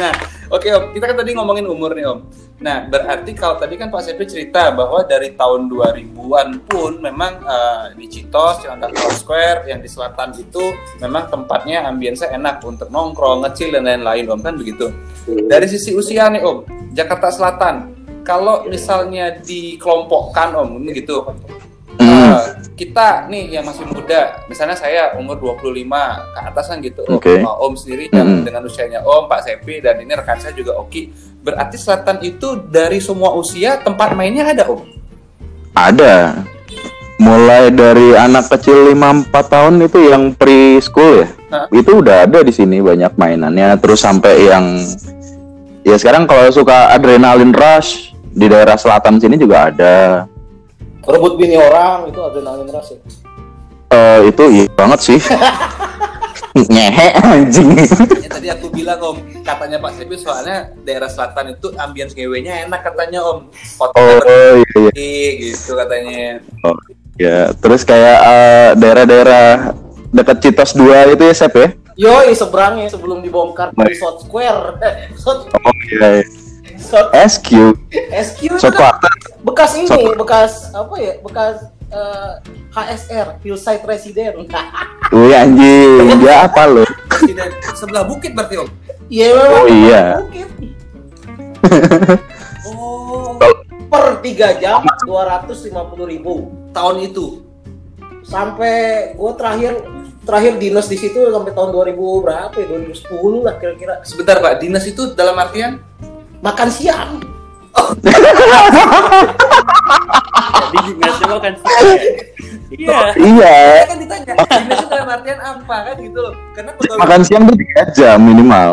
nah, 0.00 0.16
oke 0.50 0.68
Om, 0.68 0.84
kita 0.92 1.04
kan 1.08 1.16
tadi 1.22 1.30
ngomongin 1.32 1.66
umur 1.70 1.94
nih 1.94 2.06
Om. 2.10 2.20
Nah, 2.60 2.84
berarti 2.84 3.32
kalau 3.32 3.56
tadi 3.56 3.80
kan 3.80 3.88
Pak 3.88 4.04
Sepi 4.04 4.28
cerita 4.28 4.68
bahwa 4.74 5.00
dari 5.06 5.32
tahun 5.32 5.72
2000-an 5.72 6.48
pun 6.68 7.00
memang 7.00 7.40
eh, 7.40 7.84
di 7.96 8.06
Citos, 8.10 8.60
Cilandak 8.60 8.92
Town 8.92 9.14
Square 9.16 9.70
yang 9.70 9.80
di 9.80 9.88
selatan 9.88 10.36
itu 10.36 10.76
memang 11.00 11.32
tempatnya 11.32 11.88
ambience 11.88 12.26
enak 12.26 12.60
untuk 12.60 12.92
nongkrong, 12.92 13.46
ngecil 13.48 13.72
dan 13.72 13.88
lain-lain 13.88 14.28
Om 14.28 14.40
kan 14.44 14.54
begitu. 14.60 14.92
Dari 15.24 15.66
sisi 15.70 15.96
usia 15.96 16.28
nih 16.28 16.44
Om, 16.44 16.58
Jakarta 16.92 17.32
Selatan, 17.32 17.96
kalau 18.26 18.68
misalnya 18.68 19.40
dikelompokkan 19.40 20.52
Om, 20.52 20.84
ini 20.84 21.00
gitu. 21.00 21.24
Hmm. 22.80 22.88
Kita 22.88 23.28
nih 23.28 23.60
yang 23.60 23.64
masih 23.68 23.84
muda, 23.92 24.40
misalnya 24.48 24.72
saya 24.72 25.12
umur 25.20 25.36
25 25.36 25.84
ke 26.32 26.40
atas 26.40 26.64
kan 26.64 26.80
gitu. 26.80 27.04
Om. 27.04 27.20
Oke. 27.20 27.44
Nah, 27.44 27.60
Om 27.60 27.76
sendiri 27.76 28.08
yang 28.08 28.24
Mm-mm. 28.24 28.44
dengan 28.48 28.64
usianya 28.64 29.04
Om, 29.04 29.28
Pak 29.28 29.44
Sepi 29.44 29.84
dan 29.84 30.00
ini 30.00 30.16
rekan 30.16 30.40
saya 30.40 30.56
juga 30.56 30.80
Oki. 30.80 31.12
Berarti 31.44 31.76
selatan 31.76 32.24
itu 32.24 32.56
dari 32.72 32.96
semua 33.04 33.36
usia 33.36 33.76
tempat 33.84 34.16
mainnya 34.16 34.48
ada 34.48 34.64
Om. 34.64 34.80
Ada. 35.76 36.40
Mulai 37.20 37.68
dari 37.68 38.16
anak 38.16 38.48
kecil 38.48 38.96
5-4 38.96 39.28
tahun 39.28 39.74
itu 39.84 39.98
yang 40.08 40.32
preschool 40.32 41.20
ya. 41.20 41.28
Hah? 41.52 41.68
Itu 41.68 42.00
udah 42.00 42.24
ada 42.24 42.40
di 42.40 42.48
sini 42.48 42.80
banyak 42.80 43.12
mainannya 43.20 43.76
terus 43.76 44.00
sampai 44.00 44.48
yang 44.48 44.80
ya 45.84 46.00
sekarang 46.00 46.24
kalau 46.24 46.48
suka 46.48 46.96
adrenalin 46.96 47.52
rush 47.52 48.16
di 48.32 48.48
daerah 48.48 48.80
selatan 48.80 49.20
sini 49.20 49.36
juga 49.36 49.68
ada. 49.68 50.24
Rebut 51.10 51.34
bini 51.34 51.56
orang 51.58 52.06
itu 52.08 52.20
adrenalin 52.22 52.70
rush 52.70 52.94
ya. 52.94 52.98
Eh 53.90 54.18
itu 54.30 54.42
iya 54.46 54.64
banget 54.78 55.00
sih. 55.02 55.20
Ngehe 56.50 57.14
anjing. 57.14 57.78
Ya, 57.78 58.28
tadi 58.30 58.48
aku 58.50 58.74
bilang 58.74 58.98
Om, 58.98 59.18
katanya 59.46 59.78
Pak 59.78 59.94
Sepi 59.94 60.18
soalnya 60.18 60.74
daerah 60.82 61.06
selatan 61.06 61.54
itu 61.54 61.70
ambience 61.78 62.10
GW-nya 62.14 62.66
enak 62.66 62.82
katanya 62.82 63.22
Om. 63.22 63.38
Oh 63.78 63.86
Fotonya 63.86 64.58
iya, 64.58 64.90
iya. 64.90 65.30
gitu 65.38 65.78
katanya. 65.78 66.42
Oh, 66.66 66.74
ya, 67.14 67.54
terus 67.54 67.86
kayak 67.86 68.18
eh, 68.18 68.70
daerah-daerah 68.82 69.78
dekat 70.10 70.36
Citos 70.42 70.74
2 70.74 71.14
itu 71.14 71.22
ya 71.22 71.34
Sep 71.38 71.54
ya? 71.54 71.68
Yoi, 72.00 72.34
seberangnya 72.34 72.90
sebelum 72.90 73.22
dibongkar 73.22 73.70
di 73.70 73.94
South 73.94 74.26
Square. 74.26 74.80
South, 75.20 75.46
Oh 75.54 75.74
iya. 75.86 76.18
iya. 76.18 76.49
South 76.80 77.12
SQ, 77.12 77.48
SQ 78.10 78.40
itu 78.56 78.68
kan 78.72 78.96
bekas 79.40 79.76
ini, 79.76 79.86
South- 79.86 80.16
bekas 80.16 80.52
apa 80.72 80.94
ya? 80.96 81.12
Bekas 81.20 81.56
eh, 81.88 82.32
HSR, 82.70 83.38
Hillside 83.40 83.84
Resident. 83.84 84.34
Wih 85.14 85.34
anjing, 85.34 86.16
dia 86.18 86.48
apa 86.48 86.64
lo? 86.64 86.82
Sebelah 87.74 88.06
bukit 88.06 88.32
berarti 88.32 88.56
Om. 88.58 88.68
Iya 89.06 89.26
memang. 89.34 89.52
Oh, 89.52 89.66
iya. 89.66 90.02
Bukit. 90.22 90.48
Oh, 92.66 93.36
Per 93.90 94.22
3 94.22 94.62
jam 94.62 94.86
250 95.02 95.66
ribu 96.06 96.32
tahun 96.70 96.96
itu. 97.04 97.42
sampai 98.20 99.10
gue 99.18 99.32
terakhir 99.34 99.80
terakhir 100.22 100.52
dinas 100.60 100.86
di 100.86 100.94
situ 100.94 101.18
sampai 101.26 101.50
tahun 101.50 101.72
2000 101.74 101.98
berapa 102.22 102.54
ya 102.54 102.66
2010 102.68 103.10
lah 103.42 103.54
kira-kira 103.58 103.94
Sebentar 104.06 104.38
Pak, 104.38 104.60
dinas 104.62 104.86
itu 104.86 105.16
dalam 105.16 105.34
artian 105.34 105.82
makan 106.40 106.68
siang 106.68 107.10
Jadi 110.70 110.90
dinasnya 110.94 111.26
makan 111.28 111.54
siang 111.56 111.84
ya? 111.84 111.96
Iya. 112.70 112.98
Iya, 113.18 113.56
kan 113.84 113.98
ditanya, 113.98 114.32
itu 114.70 114.86
dalam 114.86 115.08
artian 115.10 115.40
apa 115.42 115.76
kan 115.90 115.96
gitu 115.98 116.18
loh. 116.22 116.34
Karena 116.54 116.70
pegawai 116.78 117.00
makan 117.02 117.20
siang 117.26 117.42
tuh 117.44 117.56
3 117.58 117.96
jam 117.98 118.18
minimal. 118.22 118.70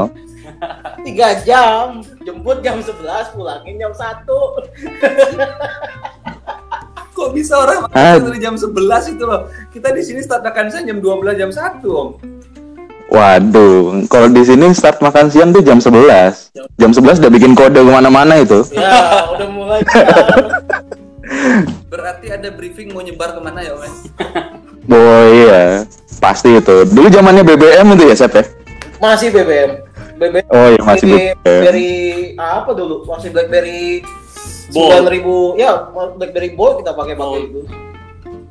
tiga 1.06 1.38
jam 1.46 2.02
jemput 2.26 2.60
jam 2.60 2.82
11 2.82 2.98
pulangin 3.32 3.78
jam 3.78 3.94
1 3.94 4.26
kok 7.14 7.30
bisa 7.34 7.54
orang 7.58 7.86
Ah. 7.90 8.18
makan 8.18 8.30
dari 8.30 8.40
jam 8.42 8.54
11 8.54 8.74
itu 9.10 9.24
loh. 9.26 9.42
Kita 9.70 9.90
di 9.90 10.02
sini 10.02 10.22
start 10.22 10.46
makan 10.46 10.70
siang 10.70 10.86
jam 10.86 10.98
12 10.98 11.34
jam 11.34 11.50
1, 11.50 11.82
Om. 11.86 12.10
Waduh, 13.08 14.04
kalau 14.12 14.28
di 14.28 14.44
sini 14.44 14.76
start 14.76 15.00
makan 15.00 15.32
siang 15.32 15.56
tuh 15.56 15.64
jam 15.64 15.80
11. 15.80 16.52
Jam 16.76 16.92
11 16.92 17.24
udah 17.24 17.32
bikin 17.32 17.56
kode 17.56 17.80
ke 17.80 17.92
mana-mana 17.92 18.36
itu. 18.38 18.68
ya 18.76 19.24
udah 19.32 19.48
mulai. 19.48 19.80
Berarti 21.92 22.28
ada 22.32 22.52
briefing 22.52 22.92
mau 22.92 23.00
nyebar 23.00 23.36
ke 23.36 23.40
mana 23.40 23.64
ya, 23.64 23.76
Om? 23.76 23.84
ya? 23.84 23.92
Oh 24.88 25.24
iya, 25.28 25.64
pasti 26.20 26.56
itu. 26.56 26.88
Dulu 26.88 27.08
zamannya 27.08 27.44
BBM 27.44 27.96
itu 27.96 28.04
ya, 28.08 28.16
Sep 28.16 28.32
ya? 28.32 28.44
masih 28.98 29.30
BBM 29.30 29.72
BBM 30.18 30.46
Oh 30.50 30.68
iya, 30.74 30.82
masih 30.82 31.06
BBM. 31.06 31.38
Blackberry 31.38 31.94
apa 32.38 32.72
dulu 32.74 33.06
masih 33.06 33.30
BlackBerry 33.30 34.02
Bold. 34.74 35.56
9000 35.56 35.62
ya 35.62 35.72
BlackBerry 35.94 36.52
Bold 36.58 36.82
kita 36.82 36.92
pakai 36.98 37.14
pakai 37.14 37.40
itu 37.46 37.62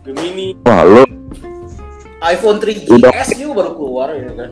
Gemini. 0.07 0.55
Wah, 0.63 0.87
lu 0.87 1.03
iPhone 2.19 2.57
3GS 2.57 2.91
Udah. 2.91 3.13
juga 3.33 3.53
baru 3.57 3.71
keluar 3.73 4.09
ya 4.13 4.31
kan 4.31 4.51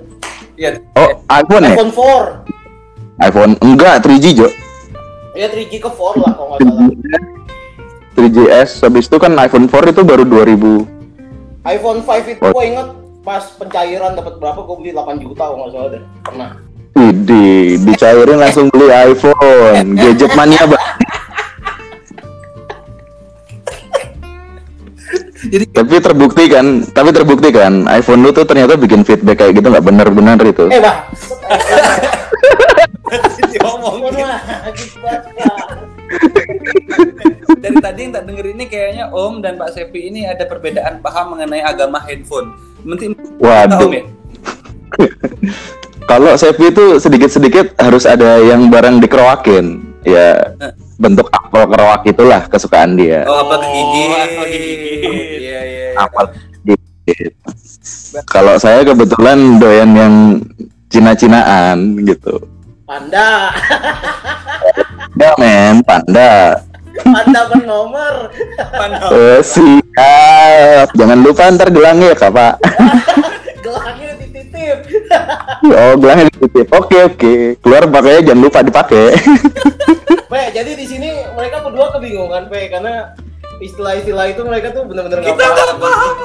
Iya. 0.55 0.71
Oh, 0.95 1.11
iPhone 1.29 1.63
ya? 1.65 1.75
iPhone 1.75 1.91
4 1.91 3.27
iPhone 3.27 3.53
enggak 3.61 3.95
3G, 4.01 4.25
Jo. 4.35 4.49
ya 5.33 5.47
3G 5.49 5.73
ke 5.77 5.89
4 5.89 5.99
lah 6.17 6.31
kalau 6.33 6.47
nggak 6.53 6.61
salah 6.63 6.91
3GS 8.15 8.71
habis 8.81 9.05
itu 9.05 9.17
kan 9.17 9.35
iPhone 9.37 9.67
4 9.67 9.91
itu 9.91 10.03
baru 10.03 10.23
2000. 10.23 10.87
iPhone 11.65 12.01
5 12.01 12.23
itu 12.29 12.41
Oh. 12.41 12.53
gue 12.53 12.65
inget 12.65 12.89
pas 13.21 13.43
pencairan 13.51 14.13
dapat 14.13 14.37
berapa 14.37 14.61
gue 14.61 14.77
beli 14.79 14.93
8 14.93 15.19
juta 15.19 15.43
kalau 15.43 15.59
nggak 15.59 15.73
salah 15.73 15.89
deh 15.91 16.03
pernah 16.21 16.51
Widih, 16.95 17.83
dicairin 17.83 18.39
langsung 18.39 18.71
beli 18.71 18.87
iPhone. 18.87 19.99
Gadget 19.99 20.31
mania, 20.33 20.63
Bang. 20.63 20.79
Jadi 25.45 25.65
Tapi 25.77 25.97
terbukti 26.01 26.45
kan, 26.49 26.67
tapi 26.95 27.11
terbukti 27.13 27.49
kan, 27.53 27.85
iPhone 27.93 28.25
lu 28.25 28.33
tuh 28.33 28.49
ternyata 28.49 28.81
bikin 28.81 29.05
feedback 29.05 29.45
kayak 29.45 29.61
gitu 29.61 29.69
nggak 29.69 29.85
benar-benar 29.85 30.41
itu. 30.41 30.69
eh 30.73 30.81
diomongin. 33.55 34.27
Dari 37.65 37.77
tadi 37.81 38.01
yang 38.05 38.13
tak 38.13 38.25
denger 38.29 38.47
ini 38.57 38.65
kayaknya 38.69 39.05
Om 39.13 39.41
dan 39.41 39.57
Pak 39.57 39.73
Sepi 39.73 40.11
ini 40.11 40.27
ada 40.29 40.45
perbedaan 40.45 41.01
paham 41.01 41.37
mengenai 41.37 41.65
agama 41.65 42.03
handphone. 42.03 42.57
Mungkin 42.85 43.17
Waduh. 43.41 43.89
Om 43.89 43.93
ya? 43.93 44.05
Kalau 46.11 46.37
Sepi 46.37 46.69
itu 46.69 47.01
sedikit-sedikit 47.01 47.81
harus 47.81 48.05
ada 48.05 48.37
yang 48.45 48.69
barang 48.69 49.01
dikeroakin. 49.01 49.94
Ya, 50.05 50.53
bentuk 51.01 51.33
apel 51.33 51.65
keroak 51.69 52.03
itulah 52.05 52.43
kesukaan 52.49 52.97
dia. 52.97 53.25
Oh, 53.25 53.41
apa 53.41 53.57
kegigit? 53.61 54.09
Oh, 54.13 54.45
kegigit. 54.45 55.01
Iya, 55.41 55.61
iya. 55.65 55.89
iya. 55.93 56.01
Apel. 56.01 56.25
Kalau 58.29 58.57
saya 58.57 58.81
kebetulan 58.85 59.61
doyan 59.61 59.91
yang 59.93 60.15
Cina-Cinaan 60.89 62.01
gitu. 62.07 62.39
panda 62.85 63.49
Ya 65.17 65.33
men, 65.41 65.81
panda. 65.83 66.61
panda 67.01 67.41
bernomor 67.51 68.31
Mana? 68.71 68.99
Eh, 69.11 69.41
siap. 69.43 70.89
Jangan 70.95 71.19
lupa 71.25 71.51
ntar 71.51 71.69
gelangnya 71.75 72.15
ya, 72.15 72.17
Kak, 72.17 72.31
Pak. 72.31 72.55
Oh, 75.65 75.97
gelangnya 75.97 76.29
dititip. 76.29 76.69
Oke, 76.77 76.97
oke. 77.09 77.33
Keluar 77.65 77.89
pakainya 77.89 78.33
jangan 78.33 78.43
lupa 78.45 78.61
dipakai. 78.61 79.17
Pe, 80.33 80.41
jadi 80.53 80.71
di 80.77 80.87
sini 80.87 81.09
mereka 81.33 81.65
berdua 81.65 81.89
kebingungan, 81.95 82.53
Pe, 82.53 82.69
karena 82.69 83.17
istilah-istilah 83.63 84.27
itu 84.35 84.43
mereka 84.45 84.77
tuh 84.77 84.85
bener-bener 84.85 85.25
nggak 85.25 85.33
Kita 85.33 85.45
nggak 85.47 85.79
paham. 85.81 86.17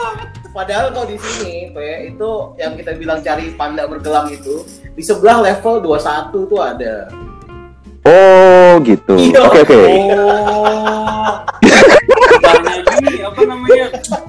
Padahal 0.50 0.92
kalau 0.92 1.08
di 1.08 1.18
sini, 1.22 1.72
Pe, 1.72 2.12
itu 2.12 2.30
yang 2.60 2.76
kita 2.76 2.98
bilang 3.00 3.24
cari 3.24 3.54
panda 3.56 3.88
bergelang 3.88 4.28
itu 4.34 4.66
di 4.92 5.04
sebelah 5.06 5.40
level 5.40 5.80
21 5.88 6.52
tuh 6.52 6.60
ada. 6.60 7.08
Oh, 8.06 8.80
gitu. 8.82 9.14
Iya. 9.16 9.40
Oke, 9.46 9.60
oke. 9.64 9.76
Oh. 9.76 9.90
Banyak 12.40 12.84
ini 13.02 13.22
apa 13.22 13.42
namanya? 13.44 13.86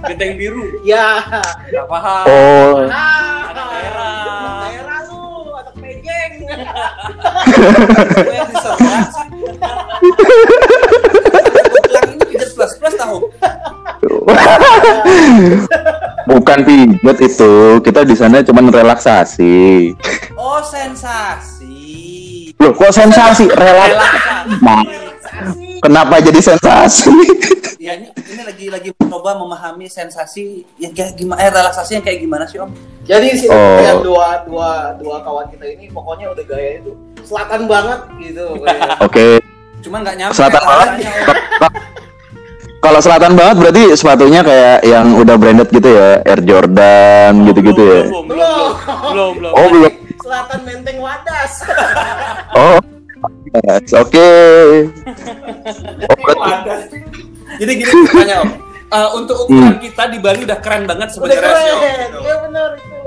Genteng 0.07 0.33
biru. 0.37 0.65
Ya. 0.83 1.23
Gak 1.67 1.87
paham. 1.87 2.25
Oh, 2.27 2.73
Ah, 2.87 3.51
Anak 3.51 3.67
daerah. 3.71 4.13
Anak 4.31 4.59
daerah 4.65 4.99
lu, 5.07 5.23
anak 5.55 5.75
pejeng. 5.77 6.33
Gelang 11.81 12.07
ini 12.09 12.25
pijat 12.27 12.51
plus 12.55 12.73
plus 12.77 12.95
tahu. 12.97 13.17
bukan 16.27 16.59
pijat 16.63 17.19
itu. 17.21 17.53
Kita 17.81 18.01
di 18.03 18.15
sana 18.15 18.41
cuman 18.41 18.69
relaksasi. 18.69 19.93
Oh 20.35 20.61
sensasi. 20.63 21.60
Loh, 22.61 22.77
kok 22.77 22.93
sensasi? 22.93 23.49
Relaks. 23.49 23.97
Nah, 24.61 24.85
kenapa 25.81 26.21
jadi 26.21 26.41
sensasi? 26.45 27.09
Ya 27.81 27.97
ini, 27.97 28.13
ini 28.13 28.43
lagi 28.45 28.67
lagi 28.69 28.89
mencoba 28.93 29.41
memahami 29.41 29.89
sensasi 29.89 30.69
yang 30.77 30.93
kayak 30.93 31.17
gimana, 31.17 31.41
eh, 31.41 31.49
relaksasi 31.49 31.97
yang 31.97 32.05
kayak 32.05 32.21
gimana 32.21 32.45
sih 32.45 32.61
om? 32.61 32.69
Jadi 33.09 33.27
di 33.33 33.39
sini 33.41 33.57
Oh. 33.57 33.81
yang 33.81 34.05
dua 34.05 34.45
dua 34.45 34.93
dua 35.01 35.25
kawan 35.25 35.49
kita 35.49 35.65
ini 35.65 35.89
pokoknya 35.89 36.29
udah 36.29 36.45
gaya 36.45 36.85
itu 36.85 36.93
selatan 37.25 37.65
banget 37.65 38.01
gitu. 38.21 38.61
kayak. 38.61 39.01
Oke. 39.01 39.41
Cuman 39.81 40.05
nggak 40.05 40.17
nyampe. 40.21 40.37
Selatan 40.37 40.63
banget. 40.69 40.89
Kalau 42.81 43.01
selatan 43.01 43.33
banget 43.33 43.57
berarti 43.57 43.83
sepatunya 43.93 44.41
kayak 44.45 44.79
yang 44.85 45.17
udah 45.17 45.37
branded 45.41 45.69
gitu 45.73 45.89
ya, 45.89 46.21
Air 46.21 46.41
Jordan 46.45 47.33
gitu-gitu 47.49 47.81
ya. 47.81 48.03
Belum, 48.09 48.25
belum, 48.29 48.71
belum, 49.09 49.31
belum. 49.41 49.53
Oh, 49.57 49.67
belum. 49.73 49.93
Selatan 50.31 50.61
Menteng 50.63 50.99
Wadas. 51.03 51.53
Oh. 52.51 52.79
Yes, 53.53 53.91
Oke. 53.93 54.31
Oh, 56.03 56.17
berarti- 56.17 57.03
Jadi 57.59 57.73
gini 57.75 57.91
ceritanya 57.91 58.37
om. 58.41 58.51
Eh, 58.91 59.09
untuk 59.13 59.37
ukuran 59.45 59.77
kita 59.77 60.07
di 60.07 60.19
Bali 60.19 60.43
udah 60.43 60.59
keren 60.59 60.83
banget 60.85 61.11
sebenarnya 61.11 61.39
sih 61.53 61.69
om. 61.69 61.81
keren. 61.81 62.11
Iya 62.17 62.35
benar 62.43 62.69
itu. 62.75 62.99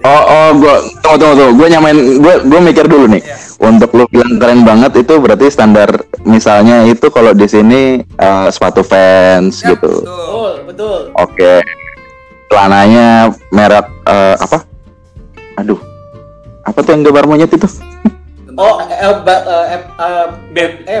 Oh, 0.00 0.22
oh, 0.24 0.48
gua 0.56 0.74
tunggu 1.00 1.16
tunggu 1.16 1.34
tunggu. 1.36 1.52
Gua 1.54 1.66
nyamain 1.68 1.98
gua 2.18 2.34
gua 2.40 2.60
mikir 2.60 2.86
dulu 2.86 3.06
nih. 3.08 3.22
Untuk 3.56 3.90
lu 3.92 4.04
bilang 4.06 4.34
keren 4.36 4.62
banget 4.62 4.92
itu 4.96 5.14
berarti 5.16 5.46
standar 5.48 5.90
misalnya 6.22 6.82
itu 6.84 7.06
kalau 7.08 7.30
di 7.32 7.46
sini 7.46 7.80
eh, 8.02 8.46
sepatu 8.48 8.82
fans 8.82 9.58
Ya, 9.60 9.74
gitu. 9.74 9.90
betul. 10.02 10.52
Betul. 10.66 11.00
Oke. 11.14 11.62
Celananya 12.46 13.06
merek 13.48 13.86
eh, 14.04 14.34
apa? 14.36 14.58
Aduh. 15.56 15.78
Apa 16.68 16.84
tuh 16.84 16.92
yang 16.92 17.02
gambar 17.02 17.24
monyet 17.24 17.48
itu? 17.48 17.64
Oh, 18.52 18.76
eh, 18.82 19.14
ba- 19.22 19.44
eh, 19.46 19.64
eh, 19.70 19.80
eh, 19.80 20.26
Beb, 20.52 20.72
eh, 20.84 21.00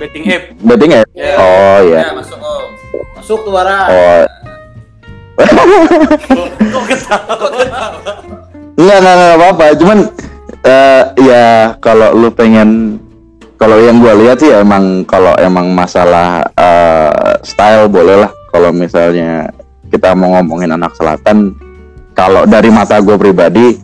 betting 0.00 0.24
app. 0.26 0.42
Betting 0.64 0.90
ya? 0.90 1.02
Ya. 1.12 1.34
Oh 1.36 1.78
Ya, 1.84 2.00
iya. 2.00 2.16
masuk 2.16 2.38
om. 2.38 2.64
masuk 3.14 3.38
tuh 3.44 3.52
Bara. 3.52 3.78
Oh. 3.86 4.22
Kok 6.64 6.84
ketawa? 6.88 7.34
Enggak, 8.74 8.96
enggak, 8.96 9.14
enggak 9.14 9.36
apa-apa. 9.36 9.66
Cuman 9.76 9.98
eh 10.64 11.02
ya 11.20 11.46
kalau 11.78 12.16
lu 12.16 12.32
pengen 12.32 12.96
kalau 13.54 13.76
yang 13.78 14.00
gua 14.00 14.16
lihat 14.16 14.40
sih 14.40 14.48
emang 14.48 15.04
kalau 15.04 15.36
emang 15.36 15.68
masalah 15.68 16.46
eh, 16.48 17.10
style 17.44 17.86
boleh 17.86 18.24
lah 18.24 18.30
kalau 18.48 18.72
misalnya 18.72 19.52
kita 19.90 20.16
mau 20.16 20.32
ngomongin 20.32 20.72
anak 20.72 20.96
selatan 20.96 21.52
kalau 22.14 22.46
dari 22.46 22.70
mata 22.70 22.98
gue 22.98 23.14
pribadi 23.14 23.78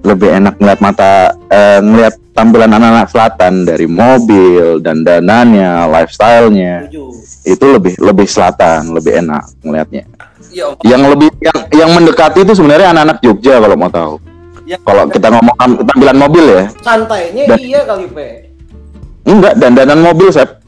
lebih 0.00 0.28
enak 0.32 0.54
ngeliat 0.56 0.80
mata 0.80 1.12
eh, 1.46 1.78
ngeliat 1.78 2.14
tampilan 2.32 2.72
anak-anak 2.72 3.08
selatan 3.08 3.64
dari 3.64 3.84
mobil 3.84 4.80
dan 4.80 5.04
dananya 5.04 5.84
lifestyle-nya 5.86 6.88
itu 7.42 7.64
lebih 7.66 8.00
lebih 8.00 8.24
selatan 8.24 8.90
lebih 8.90 9.20
enak 9.20 9.44
ngelihatnya 9.60 10.04
Iya 10.50 10.64
om. 10.66 10.74
yang 10.82 11.02
lebih 11.06 11.30
yang 11.38 11.58
yang 11.70 11.90
mendekati 11.92 12.42
itu 12.42 12.58
sebenarnya 12.58 12.90
anak-anak 12.90 13.22
Jogja 13.22 13.62
kalau 13.62 13.76
mau 13.78 13.86
tahu. 13.86 14.14
Ya, 14.66 14.78
Kalau 14.82 15.06
kita 15.06 15.30
ngomong 15.30 15.54
tam- 15.54 15.78
tampilan 15.82 16.18
mobil 16.18 16.44
ya, 16.46 16.64
Santainya 16.82 17.42
Dan- 17.54 17.58
iya 17.58 17.80
kali, 17.86 18.06
Pe. 18.10 18.50
enggak 19.26 19.54
dandanan 19.58 20.00
mobil 20.00 20.30
Sep. 20.30 20.58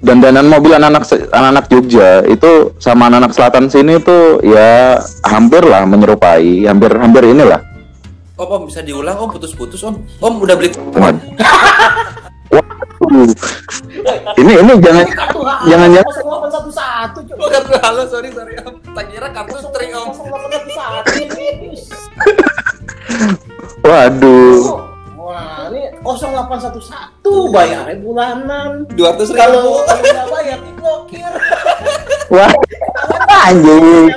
Dandanan 0.00 0.48
mobil 0.48 0.72
anak-anak 0.72 1.04
anak-anak 1.28 1.64
Jogja 1.68 2.24
itu 2.24 2.72
sama 2.76 3.08
anak-anak 3.08 3.32
selatan 3.32 3.68
sini 3.68 4.00
tuh 4.00 4.40
ya 4.40 4.96
hampir 5.24 5.60
lah 5.60 5.84
menyerupai, 5.84 6.64
hampir 6.64 6.92
hampir 6.96 7.28
inilah. 7.28 7.60
Om, 8.40 8.48
om 8.48 8.62
bisa 8.64 8.80
diulang 8.80 9.20
om 9.20 9.28
putus-putus 9.28 9.84
om. 9.84 10.00
Om 10.16 10.40
udah 10.40 10.56
beli. 10.56 10.72
Ini 14.40 14.52
ini 14.64 14.72
jangan 14.80 15.04
jangan 15.68 15.88
jangan 15.92 16.08
0811 16.08 17.28
cuy. 17.28 17.36
Oh, 17.36 17.48
kartu 17.52 17.76
halo 17.84 18.02
sorry 18.08 18.32
sorry 18.32 18.56
om. 18.64 18.80
Tak 18.96 19.12
kira 19.12 19.28
kartu 19.28 19.60
string 19.60 19.92
om. 19.92 20.08
0811 20.16 21.20
ini. 21.20 21.76
waduh. 23.84 24.88
Wah, 25.20 25.68
ini 25.68 25.92
0811 26.00 27.52
bayarnya 27.52 28.00
bulanan. 28.00 28.88
Dua 28.96 29.12
ratus 29.12 29.36
Kalau 29.36 29.84
ribu. 29.84 29.84
kalau 29.84 30.00
nggak 30.00 30.26
bayar 30.32 30.58
diblokir. 30.64 31.32
Wah. 32.32 32.52
Anjing. 33.44 34.08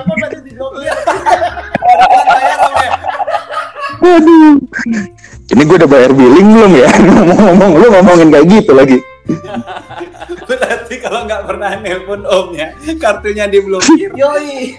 Gue 5.73 5.81
udah 5.81 5.89
bayar 5.89 6.13
billing 6.13 6.49
belum 6.53 6.71
ya? 6.77 6.89
Ngomong-ngomong, 7.01 7.71
lu 7.81 7.87
ngomongin 7.89 8.29
kayak 8.29 8.45
gitu 8.45 8.71
lagi. 8.77 8.97
Berarti 10.45 10.95
kalau 11.01 11.25
nggak 11.25 11.49
pernah 11.49 11.71
nelpon 11.81 12.21
omnya, 12.29 12.77
kartunya 13.01 13.49
diblokir. 13.49 14.13
Yoi. 14.21 14.77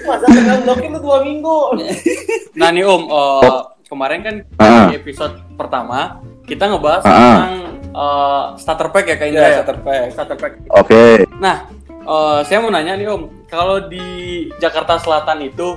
Masa 0.00 0.26
tengah 0.32 0.64
blokir 0.64 0.88
lu 0.88 0.98
dua 1.04 1.20
minggu. 1.20 1.60
Nah 2.56 2.72
nih 2.72 2.88
Om, 2.88 3.02
eh, 3.04 3.60
kemarin 3.84 4.20
kan 4.24 4.34
Ah. 4.56 4.88
di 4.88 4.96
episode 4.96 5.36
pertama 5.60 6.24
kita 6.48 6.64
ngebahas 6.64 7.04
Ah. 7.04 7.12
tentang 7.12 7.52
eh, 7.84 8.44
starter 8.56 8.88
pack 8.88 9.04
ya 9.04 9.16
Kak 9.20 9.26
Indra 9.28 9.42
Ya, 9.42 9.44
ya? 9.44 9.54
starter 9.60 9.78
pack. 9.84 10.00
Starter 10.16 10.36
pack. 10.40 10.52
Oke. 10.72 11.04
Nah, 11.36 11.68
eh, 11.84 12.38
saya 12.48 12.64
mau 12.64 12.72
nanya 12.72 12.96
nih 12.96 13.12
Om, 13.12 13.44
kalau 13.44 13.76
di 13.84 14.06
Jakarta 14.56 14.96
Selatan 14.96 15.44
itu 15.44 15.76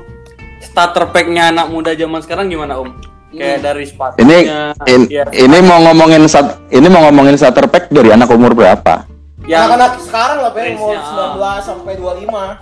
starter 0.63 1.11
packnya 1.11 1.51
anak 1.51 1.67
muda 1.67 1.91
zaman 1.91 2.23
sekarang 2.23 2.47
gimana 2.47 2.79
Om? 2.79 3.11
Kayak 3.31 3.57
dari 3.63 3.83
Ini 3.83 3.87
sepatunya, 3.87 4.37
in- 4.85 5.07
ya, 5.07 5.23
ini 5.31 5.57
mau 5.63 5.79
ngomongin 5.81 6.27
sat, 6.27 6.59
ini 6.67 6.87
mau 6.87 7.07
ngomongin 7.07 7.39
starter 7.39 7.65
pack 7.65 7.87
dari 7.87 8.11
anak 8.11 8.27
umur 8.27 8.51
berapa? 8.51 9.07
yang 9.41 9.65
Anak-anak 9.65 10.05
sekarang 10.05 10.37
lah, 10.37 10.51
Pe, 10.53 10.61
mau 10.77 10.93
Range-nya, 10.93 11.01
19 11.01 11.65
sampai 11.65 11.93
25. 11.97 12.61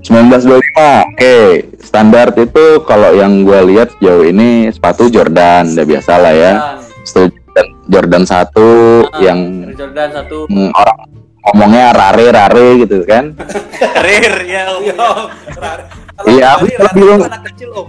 1925. 0.00 0.08
1925. 0.08 1.04
Oke, 1.04 1.36
standar 1.78 2.26
itu 2.32 2.64
kalau 2.82 3.10
yang 3.12 3.44
gue 3.44 3.60
lihat 3.68 3.92
jauh 3.98 4.24
ini 4.24 4.72
sepatu 4.72 5.12
Jordan, 5.12 5.68
udah 5.68 5.84
biasa 5.84 6.12
lah 6.16 6.32
ya. 6.32 6.52
Setuju 7.04 7.28
Jordan, 7.28 7.66
Jordan 7.92 8.24
satu 8.24 8.68
Ah, 9.04 9.20
yang 9.20 9.38
Jordan 9.74 10.08
satu 10.10 10.36
mm, 10.48 10.70
orang 10.72 10.98
ngomongnya 11.44 11.86
rare 11.92 12.26
rare 12.30 12.66
gitu 12.78 12.96
kan. 13.04 13.24
Rare 14.04 14.40
ya 14.44 14.62
Om. 14.70 14.82
Iya, 16.24 16.46
aku 16.56 16.64
bilang. 16.94 17.20
anak 17.20 17.42
kecil 17.52 17.70
om. 17.74 17.86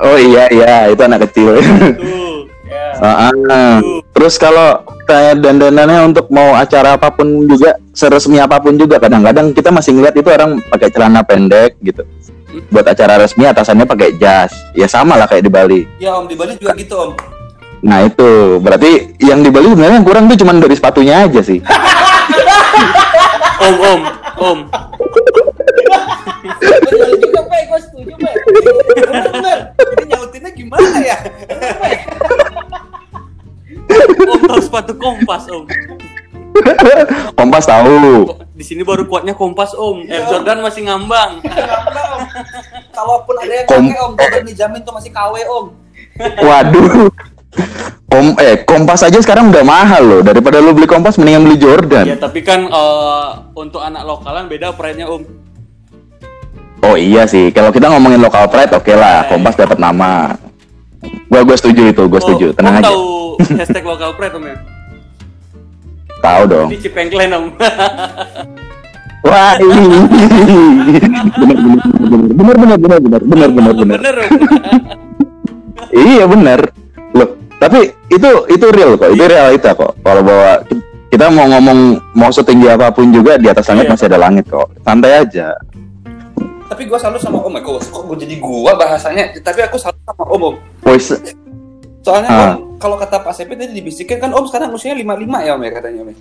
Oh 0.00 0.16
iya 0.16 0.48
iya 0.48 0.88
itu 0.88 1.02
anak 1.04 1.28
kecil. 1.28 1.60
Tuh, 1.60 2.48
ya. 2.72 2.86
Ah, 3.02 3.28
ah. 3.28 3.76
Terus 4.16 4.40
kalau 4.40 4.80
kayak 5.04 5.44
dandanannya 5.44 6.14
untuk 6.14 6.32
mau 6.32 6.56
acara 6.56 6.96
apa 6.96 7.12
pun 7.12 7.44
juga 7.44 7.76
seresmi 7.92 8.40
apa 8.40 8.56
pun 8.62 8.80
juga 8.80 8.96
kadang-kadang 8.96 9.52
kita 9.52 9.68
masih 9.68 9.98
ngeliat 9.98 10.16
itu 10.16 10.28
orang 10.32 10.62
pakai 10.72 10.88
celana 10.88 11.20
pendek 11.20 11.76
gitu. 11.84 12.08
Buat 12.72 12.92
acara 12.92 13.20
resmi 13.20 13.44
atasannya 13.44 13.84
pakai 13.84 14.16
jas. 14.16 14.52
Ya 14.72 14.88
sama 14.88 15.20
lah 15.20 15.28
kayak 15.28 15.44
di 15.44 15.52
Bali. 15.52 15.80
Ya 16.00 16.16
om 16.16 16.24
di 16.24 16.36
Bali 16.36 16.56
juga 16.56 16.72
gitu 16.76 16.94
om. 16.96 17.12
Nah 17.82 18.06
itu 18.06 18.62
berarti 18.62 19.18
yang 19.20 19.44
di 19.44 19.50
Bali 19.50 19.72
sebenarnya 19.72 20.00
kurang 20.06 20.30
tuh 20.30 20.38
cuman 20.40 20.62
dari 20.62 20.74
sepatunya 20.76 21.28
aja 21.28 21.40
sih. 21.44 21.60
Om, 23.62 23.76
Om, 23.78 24.00
Om. 24.42 24.58
Bener 26.82 27.10
juga, 27.14 27.40
Pe, 27.46 27.58
gue 27.62 27.80
setuju, 27.80 28.12
Pe. 28.18 28.30
Bener. 29.30 29.58
Ini 29.78 30.04
nyautinnya 30.10 30.50
gimana 30.50 30.98
ya? 30.98 31.18
Om 34.26 34.40
tahu 34.42 34.60
sepatu 34.60 34.92
kompas 34.98 35.46
Om. 35.46 35.64
Kompas 37.38 37.64
tahu. 37.64 38.26
Di 38.52 38.64
sini 38.66 38.82
baru 38.82 39.06
kuatnya 39.06 39.32
kompas 39.32 39.72
Om. 39.72 40.04
Air 40.06 40.26
Jordan 40.26 40.58
masih 40.60 40.82
ngambang. 40.86 41.38
Tahu 42.92 43.06
kalaupun 43.22 43.34
ada 43.40 43.52
yang 43.52 43.66
Kom- 43.66 43.88
pakai 43.88 44.00
om, 44.02 44.12
gue 44.12 44.26
berani 44.28 44.52
jamin 44.52 44.80
tuh 44.82 44.92
masih 44.92 45.10
KW 45.10 45.34
om. 45.48 45.66
Waduh. 46.44 47.08
Kom 48.08 48.36
eh 48.40 48.64
kompas 48.64 49.04
aja 49.04 49.20
sekarang 49.20 49.52
udah 49.52 49.64
mahal 49.64 50.02
loh. 50.04 50.20
Daripada 50.24 50.60
lu 50.60 50.72
beli 50.72 50.88
kompas 50.88 51.16
mendingan 51.20 51.44
beli 51.48 51.56
Jordan. 51.60 52.04
Ya 52.08 52.16
tapi 52.16 52.40
kan 52.44 52.64
eh, 52.68 53.28
untuk 53.56 53.80
anak 53.80 54.04
lokalan 54.04 54.48
beda 54.48 54.72
pride-nya 54.76 55.08
Om. 55.08 55.22
Oh 56.82 56.96
iya 56.96 57.28
sih. 57.28 57.52
Kalau 57.52 57.72
kita 57.72 57.88
ngomongin 57.92 58.20
lokal 58.20 58.48
pride 58.48 58.72
oke 58.72 58.92
lah. 58.96 59.28
Kompas 59.28 59.56
dapat 59.56 59.76
nama. 59.80 60.36
Gua 61.28 61.40
gua 61.44 61.56
setuju 61.56 61.92
itu. 61.92 62.02
Gua 62.08 62.20
setuju. 62.20 62.52
Oh, 62.52 62.56
Tenang 62.56 62.74
Om 62.74 62.80
aja. 62.80 62.88
tahu 62.88 63.04
hashtag 63.60 63.84
lokal 63.84 64.10
pride 64.16 64.34
Om 64.36 64.44
ya? 64.48 64.56
Tahu 66.22 66.42
dong. 66.48 66.68
Ini 66.72 66.78
Cipengklen 66.80 67.30
Om. 67.32 67.44
Wah, 69.22 69.54
ini. 69.54 69.98
bener 72.34 72.56
bener 72.58 72.78
bener 72.80 72.98
bener 72.98 72.98
bener 72.98 73.20
bener 73.30 73.50
bener 73.54 73.72
bener. 73.76 73.98
Bener 74.00 74.16
Om. 74.20 74.30
Iya 75.92 76.24
bener. 76.24 76.81
Tapi 77.62 77.80
itu 78.10 78.30
itu 78.50 78.66
real 78.74 78.98
kok. 78.98 79.14
Itu 79.14 79.22
realita 79.22 79.70
kok. 79.72 79.94
Kalau 80.02 80.22
bawa 80.26 80.66
kita 81.14 81.30
mau 81.30 81.46
ngomong 81.46 81.78
mau 82.18 82.30
setinggi 82.34 82.66
apa 82.66 82.90
pun 82.90 83.14
juga 83.14 83.38
di 83.38 83.46
atas 83.46 83.70
langit 83.70 83.86
Iya. 83.86 83.92
masih 83.94 84.06
ada 84.10 84.18
langit 84.18 84.44
kok. 84.50 84.66
Santai 84.82 85.22
aja. 85.22 85.54
Tapi 86.66 86.88
gue 86.88 86.98
selalu 86.98 87.18
sama 87.20 87.38
om, 87.38 87.52
eh, 87.52 87.60
kok, 87.60 87.84
kok 87.84 88.02
gue 88.08 88.16
jadi 88.24 88.40
gua 88.40 88.72
bahasanya. 88.74 89.36
Tapi 89.38 89.60
aku 89.60 89.76
selalu 89.76 90.00
sama 90.02 90.24
om, 90.26 90.42
om. 90.42 90.54
Voice 90.82 91.20
Soalnya 92.02 92.28
Ah. 92.28 92.54
om, 92.58 92.80
kalau 92.82 92.98
kata 92.98 93.22
Pak 93.22 93.30
Sepi 93.30 93.54
tadi 93.54 93.70
dibisikin 93.70 94.18
kan 94.18 94.32
om 94.34 94.42
sekarang 94.42 94.74
usianya 94.74 94.98
55 94.98 95.38
ya 95.38 95.52
om 95.54 95.62
ya 95.62 95.70
katanya 95.70 96.00
om. 96.02 96.08
ya? 96.10 96.16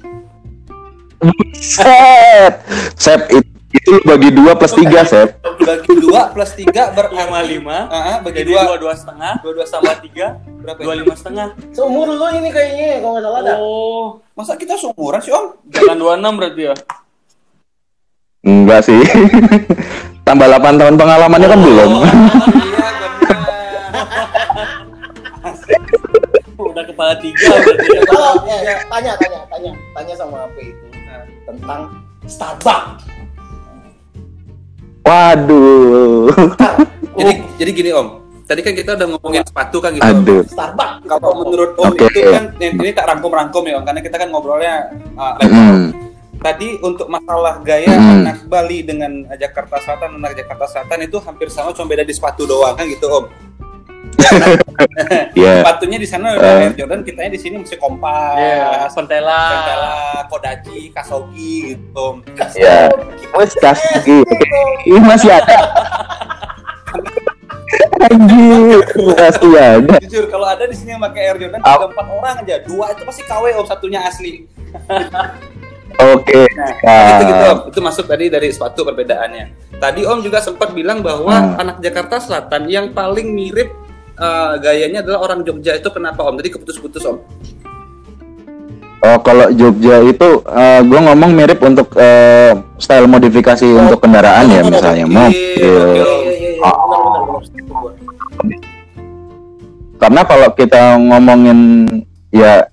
Set, 1.58 2.54
Sep, 2.96 3.22
it- 3.30 3.51
itu 3.72 3.88
lu 3.90 4.00
bagi 4.02 4.30
dua 4.30 4.52
plus 4.54 4.74
tiga, 4.74 5.02
Sep. 5.02 5.40
Bagi 5.62 5.94
2 5.94 6.34
plus 6.34 6.52
3 6.58 6.92
berarti 6.92 7.16
Lima 7.16 7.40
lima. 7.42 7.78
Ah, 7.86 7.96
ah, 7.96 8.18
bagi 8.20 8.42
Jadi 8.42 8.52
2 8.52 8.66
dua 8.66 8.78
dua 8.78 8.94
setengah. 8.94 9.34
dua 9.40 9.54
dua 9.56 9.66
sama 9.66 9.94
tiga. 9.96 10.42
berapa? 10.60 10.80
Dua 10.80 10.94
ya? 10.94 11.00
lima 11.00 11.14
setengah. 11.14 11.48
Seumur 11.70 12.08
lu 12.10 12.28
ini 12.34 12.50
kayaknya 12.50 13.00
kalau 13.00 13.14
nggak 13.14 13.24
salah 13.24 13.42
dah. 13.42 13.58
Oh, 13.58 14.06
Masa 14.34 14.54
kita 14.56 14.74
seumuran 14.76 15.22
sih 15.22 15.32
om? 15.32 15.54
jangan 15.68 15.96
dua 15.96 16.14
enam 16.18 16.34
berarti 16.36 16.62
ya? 16.64 16.76
Enggak 18.42 18.82
sih. 18.84 19.00
Tambah 20.28 20.48
8 20.50 20.82
tahun 20.82 20.96
pengalamannya 20.98 21.48
kan 21.48 21.60
belum. 21.62 21.92
Iya 21.94 22.88
benar. 23.00 23.38
Udah 26.58 26.84
kepala 26.84 27.14
tiga 27.18 27.48
berarti 27.54 27.88
ya. 27.88 28.02
Kalau 28.04 28.34
eh, 28.46 28.62
tanya 28.88 29.12
tanya 29.16 29.40
tanya 29.48 29.72
tanya 29.94 30.14
sama 30.16 30.38
apa 30.46 30.60
itu 30.60 30.86
tentang 31.44 31.82
Starbucks. 32.24 33.02
Waduh. 35.02 36.30
Jadi 37.18 37.34
jadi 37.58 37.72
gini 37.74 37.90
om. 37.94 38.08
Tadi 38.46 38.60
kan 38.68 38.74
kita 38.76 39.00
udah 39.00 39.08
ngomongin 39.16 39.44
sepatu 39.48 39.78
kan 39.80 39.96
gitu. 39.96 40.04
Om. 40.04 40.18
Aduh. 40.22 40.42
Starbucks. 40.44 41.08
Kalau 41.08 41.32
menurut 41.46 41.72
om 41.80 41.92
Oke. 41.92 42.08
itu 42.12 42.20
kan 42.30 42.44
ini, 42.60 42.68
ini 42.76 42.92
tak 42.92 43.08
rangkum-rangkum 43.10 43.64
ya 43.66 43.80
om 43.80 43.84
karena 43.88 44.02
kita 44.04 44.16
kan 44.20 44.28
ngobrolnya 44.30 44.92
uh, 45.16 45.34
level. 45.40 45.56
Hmm. 45.58 45.86
Tadi 46.42 46.82
untuk 46.82 47.06
masalah 47.06 47.62
gaya 47.62 47.94
Hmm. 47.94 48.26
anak 48.26 48.50
Bali 48.50 48.82
dengan 48.82 49.30
Jakarta 49.38 49.78
Selatan 49.78 50.18
anak 50.18 50.34
Jakarta 50.34 50.66
Selatan 50.66 51.06
itu 51.06 51.22
hampir 51.22 51.54
sama 51.54 51.70
cuma 51.70 51.86
beda 51.86 52.02
di 52.02 52.14
sepatu 52.18 52.50
doang 52.50 52.74
kan 52.74 52.86
gitu 52.90 53.06
om. 53.08 53.26
Iya. 55.38 55.62
Sepatunya 55.64 55.98
di 55.98 56.08
sana 56.08 56.36
udah 56.36 56.42
Eh. 56.42 56.64
Air 56.68 56.74
Jordan, 56.76 57.02
kitanya 57.02 57.32
di 57.32 57.40
sini 57.40 57.56
mesti 57.58 57.76
kompas, 57.78 58.38
Iya, 58.38 58.90
Pentela. 58.92 59.42
Pentela, 59.54 59.96
Kodachi, 60.28 60.80
Kasogi 60.92 61.76
gitu. 61.76 62.08
Iya. 62.58 62.90
Wes 63.36 63.54
kasih. 63.56 64.22
Ini 64.84 65.00
masih 65.00 65.30
ada. 65.32 65.58
Anjir, 68.02 68.82
masih 69.16 69.52
ada. 69.56 69.96
Jujur 70.04 70.26
kalau 70.28 70.48
ada 70.50 70.66
di 70.68 70.76
sini 70.76 70.92
yang 70.92 71.02
pakai 71.02 71.32
Air 71.32 71.38
Jordan 71.40 71.62
ada 71.62 71.86
empat 71.88 72.08
orang 72.10 72.36
aja, 72.44 72.56
dua 72.66 72.92
itu 72.92 73.02
pasti 73.06 73.22
KW 73.24 73.44
om, 73.56 73.66
satunya 73.66 74.04
asli. 74.04 74.44
Oke. 76.02 76.50
Nah, 76.82 77.08
itu 77.14 77.24
gitu 77.30 77.44
om, 77.46 77.60
itu 77.70 77.80
masuk 77.80 78.06
tadi 78.10 78.26
dari 78.28 78.50
sepatu 78.50 78.82
perbedaannya. 78.84 79.46
Tadi 79.78 80.02
om 80.04 80.20
juga 80.20 80.42
sempat 80.42 80.74
bilang 80.74 81.00
bahwa 81.00 81.32
Hmm. 81.32 81.62
anak 81.62 81.78
Jakarta 81.80 82.18
Selatan 82.18 82.68
yang 82.68 82.92
paling 82.92 83.32
mirip 83.32 83.72
eh, 84.22 84.52
gayanya 84.62 85.02
adalah 85.02 85.20
orang 85.26 85.42
Jogja 85.42 85.74
itu 85.74 85.90
kenapa 85.90 86.22
om? 86.22 86.38
Tadi 86.38 86.54
keputus-putus 86.54 87.04
om. 87.04 87.18
Oh, 89.02 89.18
kalau 89.26 89.50
Jogja 89.50 90.06
itu 90.06 90.46
gue 90.86 91.00
ngomong 91.02 91.34
mirip 91.34 91.58
untuk 91.66 91.98
eh, 91.98 92.54
style 92.78 93.10
modifikasi 93.10 93.66
untuk 93.66 93.98
kendaraan 93.98 94.46
ya 94.46 94.62
misalnya 94.62 95.06
Oke, 95.10 95.14
mobil. 95.18 95.58
Iya 95.58 96.16
iya 96.22 96.34
iya 96.38 96.50
Ah. 96.62 96.78
Karena 99.98 100.22
kalau 100.22 100.50
kita 100.54 100.98
ngomongin 100.98 101.90
ya 102.30 102.66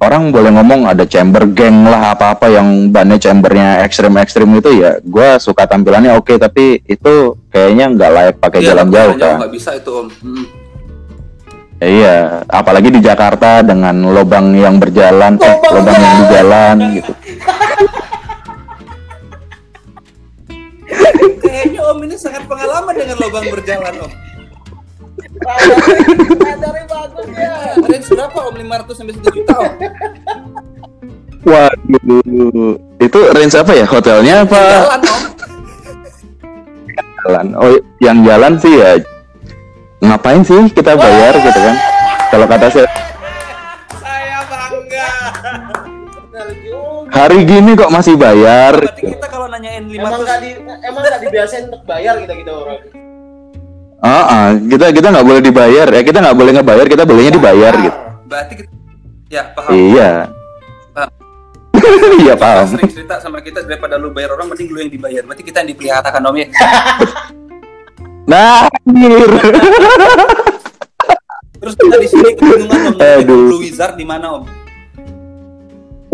orang 0.00 0.28
boleh 0.28 0.52
ngomong 0.52 0.84
ada 0.84 1.04
chamber 1.08 1.48
gang 1.48 1.84
lah 1.84 2.12
apa-apa 2.12 2.52
yang 2.52 2.92
bannya 2.92 3.16
chambernya 3.16 3.80
ekstrim-ekstrim 3.84 4.48
itu 4.52 4.84
ya 4.84 5.00
gue 5.00 5.28
suka 5.40 5.64
tampilannya 5.64 6.12
oke 6.12 6.36
tapi 6.36 6.84
itu 6.84 7.36
kayaknya 7.48 7.88
nggak 7.88 8.10
layak 8.12 8.36
pakai 8.36 8.60
Iya, 8.60 8.68
jalan 8.74 8.86
jauh 8.92 9.12
kan 9.16 9.36
nggak 9.40 9.54
bisa 9.54 9.70
itu 9.76 9.90
om. 9.92 10.08
Hmm. 10.20 10.44
Ya, 11.84 11.92
iya 11.92 12.16
apalagi 12.48 12.88
di 12.88 13.04
Jakarta 13.04 13.60
dengan 13.60 14.08
lubang 14.08 14.56
yang 14.56 14.80
berjalan 14.80 15.36
eh 15.36 15.52
Lubang 15.68 16.00
yang 16.00 16.16
di 16.16 16.26
jalan 16.32 16.76
gitu 16.96 17.12
Kayaknya 21.44 21.80
om 21.84 21.98
ini 22.08 22.16
sangat 22.16 22.48
pengalaman 22.48 22.94
dengan 22.96 23.16
lubang 23.20 23.44
berjalan 23.52 23.94
om. 24.00 24.12
Radarnya 26.40 26.84
bagus 26.88 27.26
ya. 27.36 27.52
Range 27.76 28.08
berapa 28.16 28.38
om? 28.48 28.54
500 28.56 28.96
sampai 28.96 29.14
1 29.20 29.36
juta 29.36 29.54
om? 29.60 29.72
waduh 31.44 32.80
itu 33.04 33.18
range 33.36 33.52
apa 33.60 33.72
ya 33.76 33.84
hotelnya 33.84 34.48
apa 34.48 34.62
Jalan 34.64 35.02
om. 35.04 35.22
jalan 37.20 37.46
oh 37.60 37.76
yang 38.00 38.24
jalan 38.24 38.56
sih 38.56 38.72
ya 38.80 38.96
ngapain 40.02 40.42
sih 40.42 40.70
kita 40.72 40.96
bayar 40.96 41.34
gitu 41.38 41.60
kan 41.60 41.76
kalau 42.30 42.46
kata 42.50 42.66
saya 42.66 42.88
Saya 43.94 44.38
bangga. 44.50 45.08
Hari 47.14 47.38
gini 47.46 47.78
kok 47.78 47.94
masih 47.94 48.18
bayar 48.18 48.74
Berarti 48.74 49.02
kita 49.06 49.26
kalau 49.30 49.46
nanyain 49.46 49.86
Emang 49.86 50.18
500 50.18 50.26
nggak 50.26 50.38
di 50.42 50.50
emang 50.82 51.02
nggak 51.06 51.20
dibiasain 51.22 51.64
untuk 51.70 51.82
bayar 51.86 52.18
kita 52.18 52.34
kita 52.34 52.50
orang. 52.50 52.78
Ah, 54.04 54.24
ah, 54.26 54.48
kita 54.58 54.86
kita 54.92 55.08
nggak 55.14 55.26
boleh 55.26 55.40
dibayar 55.40 55.86
ya 55.88 56.02
kita 56.02 56.18
nggak 56.20 56.36
boleh 56.36 56.52
ngebayar 56.58 56.86
kita 56.90 57.02
belinya 57.06 57.32
dibayar 57.38 57.72
gitu 57.78 57.98
berarti 58.24 58.54
kita 58.58 58.70
ya 59.30 59.42
paham. 59.54 59.70
iya 59.72 60.10
Paham. 60.92 61.10
iya 62.24 62.34
paham 62.34 62.64
sering 62.66 62.90
cerita 62.90 63.14
sama 63.22 63.38
kita 63.40 63.62
daripada 63.62 63.94
lu 63.96 64.10
bayar 64.10 64.34
orang 64.34 64.50
mending 64.50 64.68
lu 64.74 64.78
yang 64.82 64.92
dibayar. 64.92 65.22
Berarti 65.22 65.42
kita 65.46 65.62
yang 65.62 65.70
dipelihara 65.70 66.08
kan 66.10 66.22
om 66.24 66.34
ya. 66.36 66.48
nah 68.24 68.68
anjir. 68.68 69.28
Terus 71.64 71.74
kita 71.80 71.96
di 71.96 72.08
sini 72.12 72.30
kebingungan 72.36 72.92
om 72.92 73.00
Aduh. 73.00 73.56
Wizard 73.56 73.96
di 73.96 74.04
mana 74.04 74.26
om? 74.36 74.44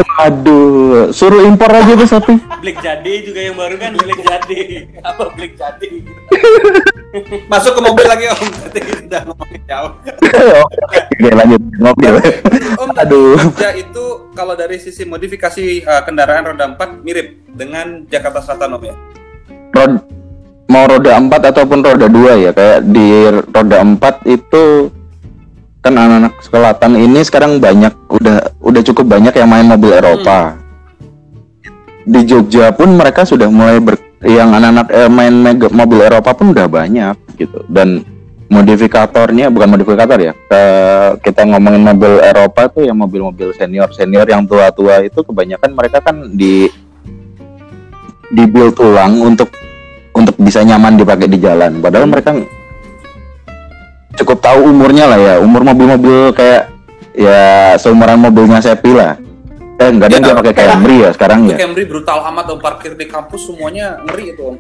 Waduh, 0.01 1.13
suruh 1.13 1.45
impor 1.45 1.69
aja 1.69 1.93
tuh 1.93 2.09
sapi. 2.09 2.35
Black 2.65 2.81
Jade 2.81 3.27
juga 3.27 3.41
yang 3.43 3.59
baru 3.59 3.77
kan 3.77 3.93
Black 3.99 4.23
Jade. 4.25 4.89
Apa 5.03 5.29
Black 5.35 5.59
Jade? 5.59 6.07
Masuk 7.51 7.77
ke 7.77 7.81
mobil 7.83 8.07
lagi 8.07 8.31
om. 8.31 8.39
Berarti 8.39 8.79
kita 8.81 9.01
udah 9.11 9.23
ngomongin 9.27 9.63
jauh. 9.67 9.93
Oke, 10.71 11.29
lanjut 11.35 11.63
mobil. 11.83 12.15
Om 12.79 12.91
tadi 12.95 13.11
Aduh. 13.11 13.37
Jogja 13.43 13.71
itu 13.77 14.07
kalau 14.33 14.55
dari 14.55 14.79
sisi 14.79 15.03
modifikasi 15.05 15.85
uh, 15.85 16.03
kendaraan 16.07 16.55
roda 16.55 16.79
4 16.79 17.05
mirip 17.05 17.43
dengan 17.51 18.07
Jakarta 18.09 18.41
Selatan 18.41 18.79
om 18.79 18.83
ya. 18.87 18.95
Rod 19.75 20.20
mau 20.71 20.87
roda 20.87 21.19
4 21.19 21.51
ataupun 21.51 21.83
roda 21.83 22.07
2 22.07 22.47
ya 22.47 22.51
kayak 22.55 22.79
di 22.87 23.07
roda 23.51 23.83
4 23.83 23.99
itu 24.31 24.65
kan 25.81 25.97
anak-anak 25.97 26.35
selatan 26.45 26.93
ini 26.95 27.21
sekarang 27.27 27.59
banyak 27.59 27.91
udah 28.07 28.55
udah 28.63 28.83
cukup 28.87 29.19
banyak 29.19 29.35
yang 29.35 29.49
main 29.51 29.67
mobil 29.67 29.91
Eropa. 29.91 30.55
Di 32.05 32.21
Jogja 32.25 32.71
pun 32.71 32.97
mereka 32.97 33.25
sudah 33.25 33.49
mulai 33.49 33.81
ber, 33.81 33.97
yang 34.23 34.53
anak-anak 34.53 34.87
eh, 34.93 35.11
main 35.11 35.35
mega- 35.35 35.73
mobil 35.73 36.05
Eropa 36.05 36.37
pun 36.37 36.53
udah 36.53 36.69
banyak 36.69 37.17
gitu 37.35 37.65
dan 37.67 38.05
modifikatornya 38.51 39.49
bukan 39.49 39.69
modifikator 39.73 40.19
ya 40.21 40.33
ke- 40.35 41.13
kita 41.25 41.49
ngomongin 41.49 41.87
mobil 41.87 42.21
Eropa 42.21 42.69
tuh 42.69 42.85
yang 42.85 42.99
mobil-mobil 42.99 43.55
senior 43.57 43.89
senior 43.95 44.27
yang 44.29 44.45
tua-tua 44.45 45.01
itu 45.01 45.23
kebanyakan 45.23 45.71
mereka 45.73 46.03
kan 46.03 46.35
di 46.35 46.69
dibuild 48.31 48.77
ulang 48.79 49.23
untuk 49.23 49.49
untuk 50.21 50.37
bisa 50.39 50.61
nyaman 50.61 51.01
dipakai 51.01 51.27
di 51.27 51.41
jalan 51.41 51.81
padahal 51.81 52.07
mereka 52.07 52.37
cukup 54.21 54.39
tahu 54.45 54.69
umurnya 54.69 55.09
lah 55.09 55.19
ya 55.19 55.35
umur 55.41 55.65
mobil-mobil 55.65 56.37
kayak 56.37 56.69
ya 57.17 57.75
seumuran 57.81 58.21
mobilnya 58.21 58.61
Sepi 58.61 58.93
lah 58.93 59.17
eh 59.81 59.89
enggak 59.89 60.13
ada 60.13 60.17
Ya, 60.21 60.25
dia 60.29 60.37
pakai 60.37 60.55
Camry 60.55 60.97
ya 61.01 61.11
sekarang 61.17 61.41
ya 61.49 61.57
Camry 61.57 61.89
brutal 61.89 62.21
amat 62.29 62.53
om 62.53 62.61
parkir 62.61 62.93
di 62.95 63.09
kampus 63.09 63.49
semuanya 63.49 63.97
ngeri 64.05 64.37
itu 64.37 64.43
om. 64.45 64.57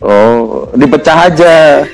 Oh, 0.00 0.64
dipecah 0.72 1.28
aja. 1.28 1.84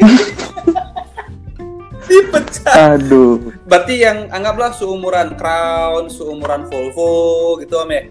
Dipecah. 2.07 2.95
Aduh. 2.95 3.51
Berarti 3.67 3.99
yang 3.99 4.31
anggaplah 4.31 4.71
seumuran 4.71 5.35
Crown, 5.35 6.07
seumuran 6.07 6.71
Volvo 6.71 7.59
gitu 7.59 7.83
Om 7.83 7.91
ya. 7.91 8.03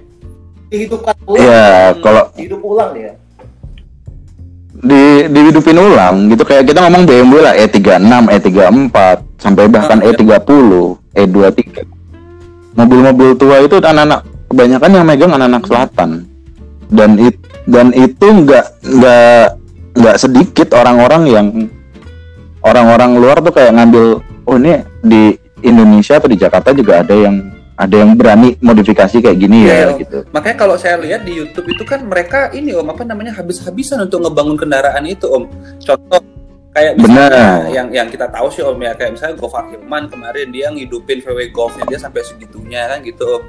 Dihidupkan 0.67 1.15
ulang. 1.24 1.39
Iya, 1.39 1.95
kalau 2.04 2.24
Hidup 2.36 2.60
ulang 2.60 2.91
dia. 2.91 3.15
Di 4.83 5.31
dihidupin 5.31 5.79
ulang 5.79 6.27
gitu 6.27 6.43
kayak 6.43 6.67
kita 6.67 6.83
ngomong 6.83 7.07
BMW 7.07 7.39
lah 7.39 7.53
E 7.55 7.71
E36, 7.71 8.27
E34 8.27 8.97
sampai 9.39 9.71
bahkan 9.71 10.03
Ah, 10.03 10.11
iya. 10.11 10.17
E30, 10.19 10.71
E23. 11.15 11.63
Mobil-mobil 12.75 13.29
tua 13.39 13.63
itu 13.63 13.79
anak-anak 13.79 14.27
kebanyakan 14.51 14.91
yang 14.91 15.05
megang 15.07 15.31
anak-anak 15.31 15.63
selatan. 15.63 16.09
Dan 16.91 17.17
it, 17.17 17.39
dan 17.65 17.95
itu 17.95 18.27
nggak 18.27 18.65
nggak 18.83 19.45
nggak 19.95 20.15
sedikit 20.19 20.75
orang-orang 20.75 21.23
yang 21.25 21.47
orang-orang 22.61 23.15
luar 23.15 23.39
tuh 23.39 23.55
kayak 23.55 23.73
ngambil 23.79 24.19
oh 24.21 24.55
ini 24.59 24.83
di 25.01 25.39
Indonesia 25.63 26.19
atau 26.19 26.27
di 26.29 26.38
Jakarta 26.38 26.75
juga 26.75 27.01
ada 27.01 27.15
yang 27.15 27.55
ada 27.75 27.95
yang 27.99 28.15
berani 28.15 28.55
modifikasi 28.63 29.19
kayak 29.19 29.38
gini 29.38 29.67
ya 29.67 29.75
Iya, 29.75 29.88
gitu. 29.99 30.17
Makanya 30.31 30.57
kalau 30.57 30.75
saya 30.79 30.95
lihat 30.95 31.27
di 31.27 31.35
YouTube 31.35 31.67
itu 31.67 31.83
kan 31.83 32.07
mereka 32.07 32.47
ini 32.55 32.71
Om 32.71 32.88
apa 32.88 33.03
namanya 33.03 33.35
habis-habisan 33.35 33.99
untuk 34.07 34.23
ngebangun 34.23 34.55
kendaraan 34.55 35.03
itu 35.03 35.27
Om. 35.27 35.43
Contoh 35.83 36.23
kayak 36.71 36.99
misalnya 36.99 37.71
yang 37.71 37.88
yang 37.91 38.07
kita 38.07 38.31
tahu 38.31 38.47
sih 38.47 38.63
Om 38.63 38.79
ya 38.79 38.95
kayak 38.95 39.19
misalnya 39.19 39.35
Gofar 39.35 39.67
Hilman 39.71 40.07
kemarin 40.07 40.47
dia 40.55 40.71
ngidupin 40.71 41.19
VW 41.19 41.51
Golfnya 41.51 41.83
dia 41.88 41.99
sampai 41.99 42.23
segitunya 42.23 42.88
kan 42.88 43.03
gitu 43.03 43.27
Om. 43.27 43.43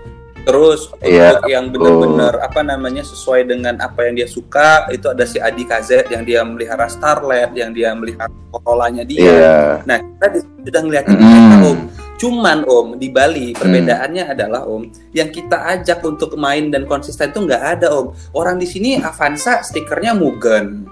Terus 0.47 0.95
untuk 0.95 1.43
yang 1.51 1.75
benar-benar 1.75 2.39
apa 2.39 2.63
namanya 2.63 3.03
sesuai 3.03 3.51
dengan 3.51 3.83
apa 3.83 4.07
yang 4.07 4.15
dia 4.15 4.31
suka 4.31 4.87
itu 4.95 5.11
ada 5.11 5.27
si 5.27 5.43
Adi 5.43 5.67
KZ 5.67 6.07
yang 6.07 6.23
dia 6.23 6.47
melihara 6.47 6.87
Starlet, 6.87 7.51
yang 7.59 7.75
dia 7.75 7.91
melihara 7.99 8.31
Corolla-nya 8.55 9.03
dia. 9.03 9.27
Iya. 9.27 9.59
Nah, 9.83 9.99
kita 9.99 10.27
sudah 10.63 10.81
ngeliatin 10.87 11.15
Mm. 11.19 11.27
mereka, 11.27 11.67
Om. 11.67 11.79
Cuman, 12.17 12.65
Om, 12.65 12.97
di 12.97 13.13
Bali 13.13 13.53
perbedaannya 13.53 14.25
adalah, 14.33 14.65
Om, 14.65 15.13
yang 15.13 15.29
kita 15.29 15.69
ajak 15.77 16.01
untuk 16.01 16.33
main 16.41 16.73
dan 16.73 16.89
konsisten 16.89 17.29
itu 17.29 17.45
nggak 17.45 17.63
ada, 17.77 17.93
Om. 17.93 18.17
Orang 18.33 18.57
di 18.57 18.65
sini 18.65 18.97
Avanza 18.97 19.61
stikernya 19.61 20.17
Mugen. 20.17 20.89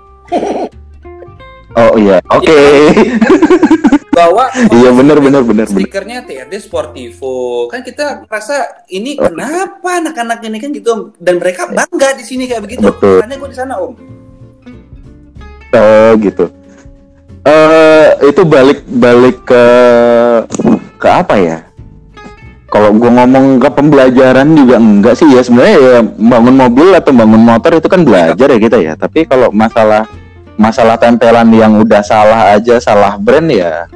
Oh 1.75 1.97
iya, 1.99 2.21
oke. 2.31 2.61
Bawa 4.15 4.47
Iya 4.71 4.95
benar 4.95 5.19
benar 5.19 5.43
benar 5.43 5.67
stikernya 5.67 6.23
TRD 6.23 6.55
Sportivo. 6.63 7.67
Kan 7.67 7.83
kita 7.83 8.23
merasa 8.31 8.87
ini 8.87 9.19
kenapa 9.19 9.99
anak-anak 9.99 10.39
ini 10.47 10.63
kan 10.63 10.71
gitu, 10.71 10.89
Om. 10.95 11.01
Dan 11.19 11.43
mereka 11.43 11.67
bangga 11.67 12.15
di 12.15 12.23
sini 12.23 12.47
kayak 12.47 12.63
begitu. 12.63 12.87
Betul. 12.87 13.19
Makanya 13.19 13.37
gue 13.43 13.51
di 13.51 13.59
sana, 13.59 13.75
Om. 13.83 13.93
Oh 15.75 16.11
gitu. 16.23 16.47
Eh 17.45 18.09
itu 18.25 18.43
balik 18.47 18.87
balik 18.89 19.37
ke 19.45 19.65
ke 21.05 21.11
apa 21.13 21.37
ya? 21.37 21.59
Kalau 22.73 22.91
gue 22.97 23.07
ngomong 23.13 23.61
ke 23.61 23.69
pembelajaran 23.71 24.57
juga 24.57 24.81
enggak 24.81 25.15
sih 25.21 25.29
ya 25.31 25.45
sebenarnya 25.45 25.77
ya 25.79 25.97
bangun 26.03 26.57
mobil 26.59 26.89
atau 26.97 27.13
bangun 27.13 27.45
motor 27.45 27.77
itu 27.77 27.87
kan 27.93 28.03
belajar 28.03 28.49
ya 28.49 28.59
kita 28.59 28.79
ya. 28.81 28.93
Tapi 28.97 29.29
kalau 29.29 29.53
masalah 29.53 30.09
masalah 30.57 30.97
tempelan 30.97 31.53
yang 31.53 31.77
udah 31.79 32.03
salah 32.03 32.57
aja 32.57 32.81
salah 32.81 33.21
brand 33.21 33.47
ya 33.53 33.87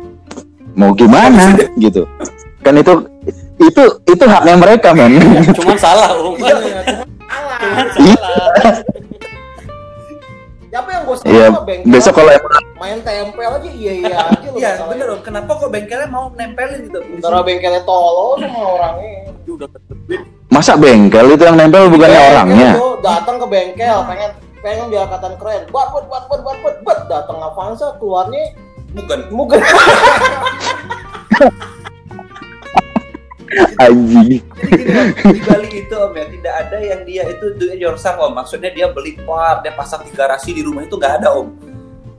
mau 0.77 0.93
gimana 0.95 1.59
gitu. 1.81 2.07
Kan 2.63 2.79
itu 2.79 2.93
itu 3.59 3.83
itu 4.07 4.25
haknya 4.29 4.55
mereka 4.55 4.95
men. 4.95 5.19
Cuman 5.51 5.75
salah, 5.75 6.15
Om. 6.23 6.39
Iya, 6.39 6.55
cuma 6.55 6.81
salah. 6.87 7.59
Iya. 7.99 8.27
Siapa 10.69 10.89
yang 10.93 11.03
gue 11.09 11.17
bengkel 11.67 11.91
besok 11.91 12.13
kalau 12.21 12.31
emang 12.31 12.68
main 12.79 12.99
tempel 13.03 13.51
aja 13.59 13.71
iya 13.71 13.93
iya 14.07 14.17
aja 14.31 14.47
lu 14.49 14.59
Iya, 14.59 14.71
bener, 14.87 15.07
Om. 15.19 15.21
Kenapa 15.27 15.51
kok 15.59 15.71
bengkelnya 15.71 16.09
mau 16.09 16.31
nempelin 16.33 16.87
gitu? 16.87 16.99
Antara 17.19 17.43
bengkelnya 17.43 17.83
tolol 17.83 18.39
sama 18.39 18.59
orangnya. 18.79 19.35
Itu 19.45 19.59
udah 19.59 19.69
masa 20.49 20.75
bengkel 20.81 21.37
itu 21.37 21.45
yang 21.45 21.55
nempel 21.61 21.87
bukannya 21.93 22.19
Bengkel 22.19 22.33
orangnya? 22.35 22.71
datang 22.99 23.37
ke 23.39 23.47
bengkel 23.47 23.99
pengen 24.11 24.31
pengen 24.59 24.85
dia 24.91 25.05
katan 25.07 25.35
keren. 25.39 25.63
Buat 25.71 25.89
buat 25.95 26.05
buat 26.11 26.25
buat 26.27 26.41
buat 26.43 26.59
buat 26.63 26.77
buat 26.83 26.99
datang 27.07 27.39
Avanza 27.43 27.95
keluarnya 28.01 28.55
Bukan. 28.89 29.29
mungkin 29.29 29.61
gini, 33.49 34.43
Om, 34.45 35.33
di 35.33 35.41
Bali 35.41 35.69
itu 35.73 35.95
om 35.97 36.13
ya 36.13 36.25
tidak 36.29 36.55
ada 36.67 36.77
yang 36.85 37.01
dia 37.09 37.23
itu 37.33 37.47
do 37.57 37.73
it 37.73 37.81
yourself 37.81 38.21
om. 38.21 38.37
Maksudnya 38.37 38.69
dia 38.73 38.87
beli 38.93 39.17
part, 39.25 39.65
dia 39.65 39.73
pasang 39.73 40.05
di 40.05 40.13
garasi 40.13 40.53
di 40.53 40.61
rumah 40.61 40.85
itu 40.85 40.97
nggak 41.01 41.25
ada 41.25 41.33
om. 41.33 41.49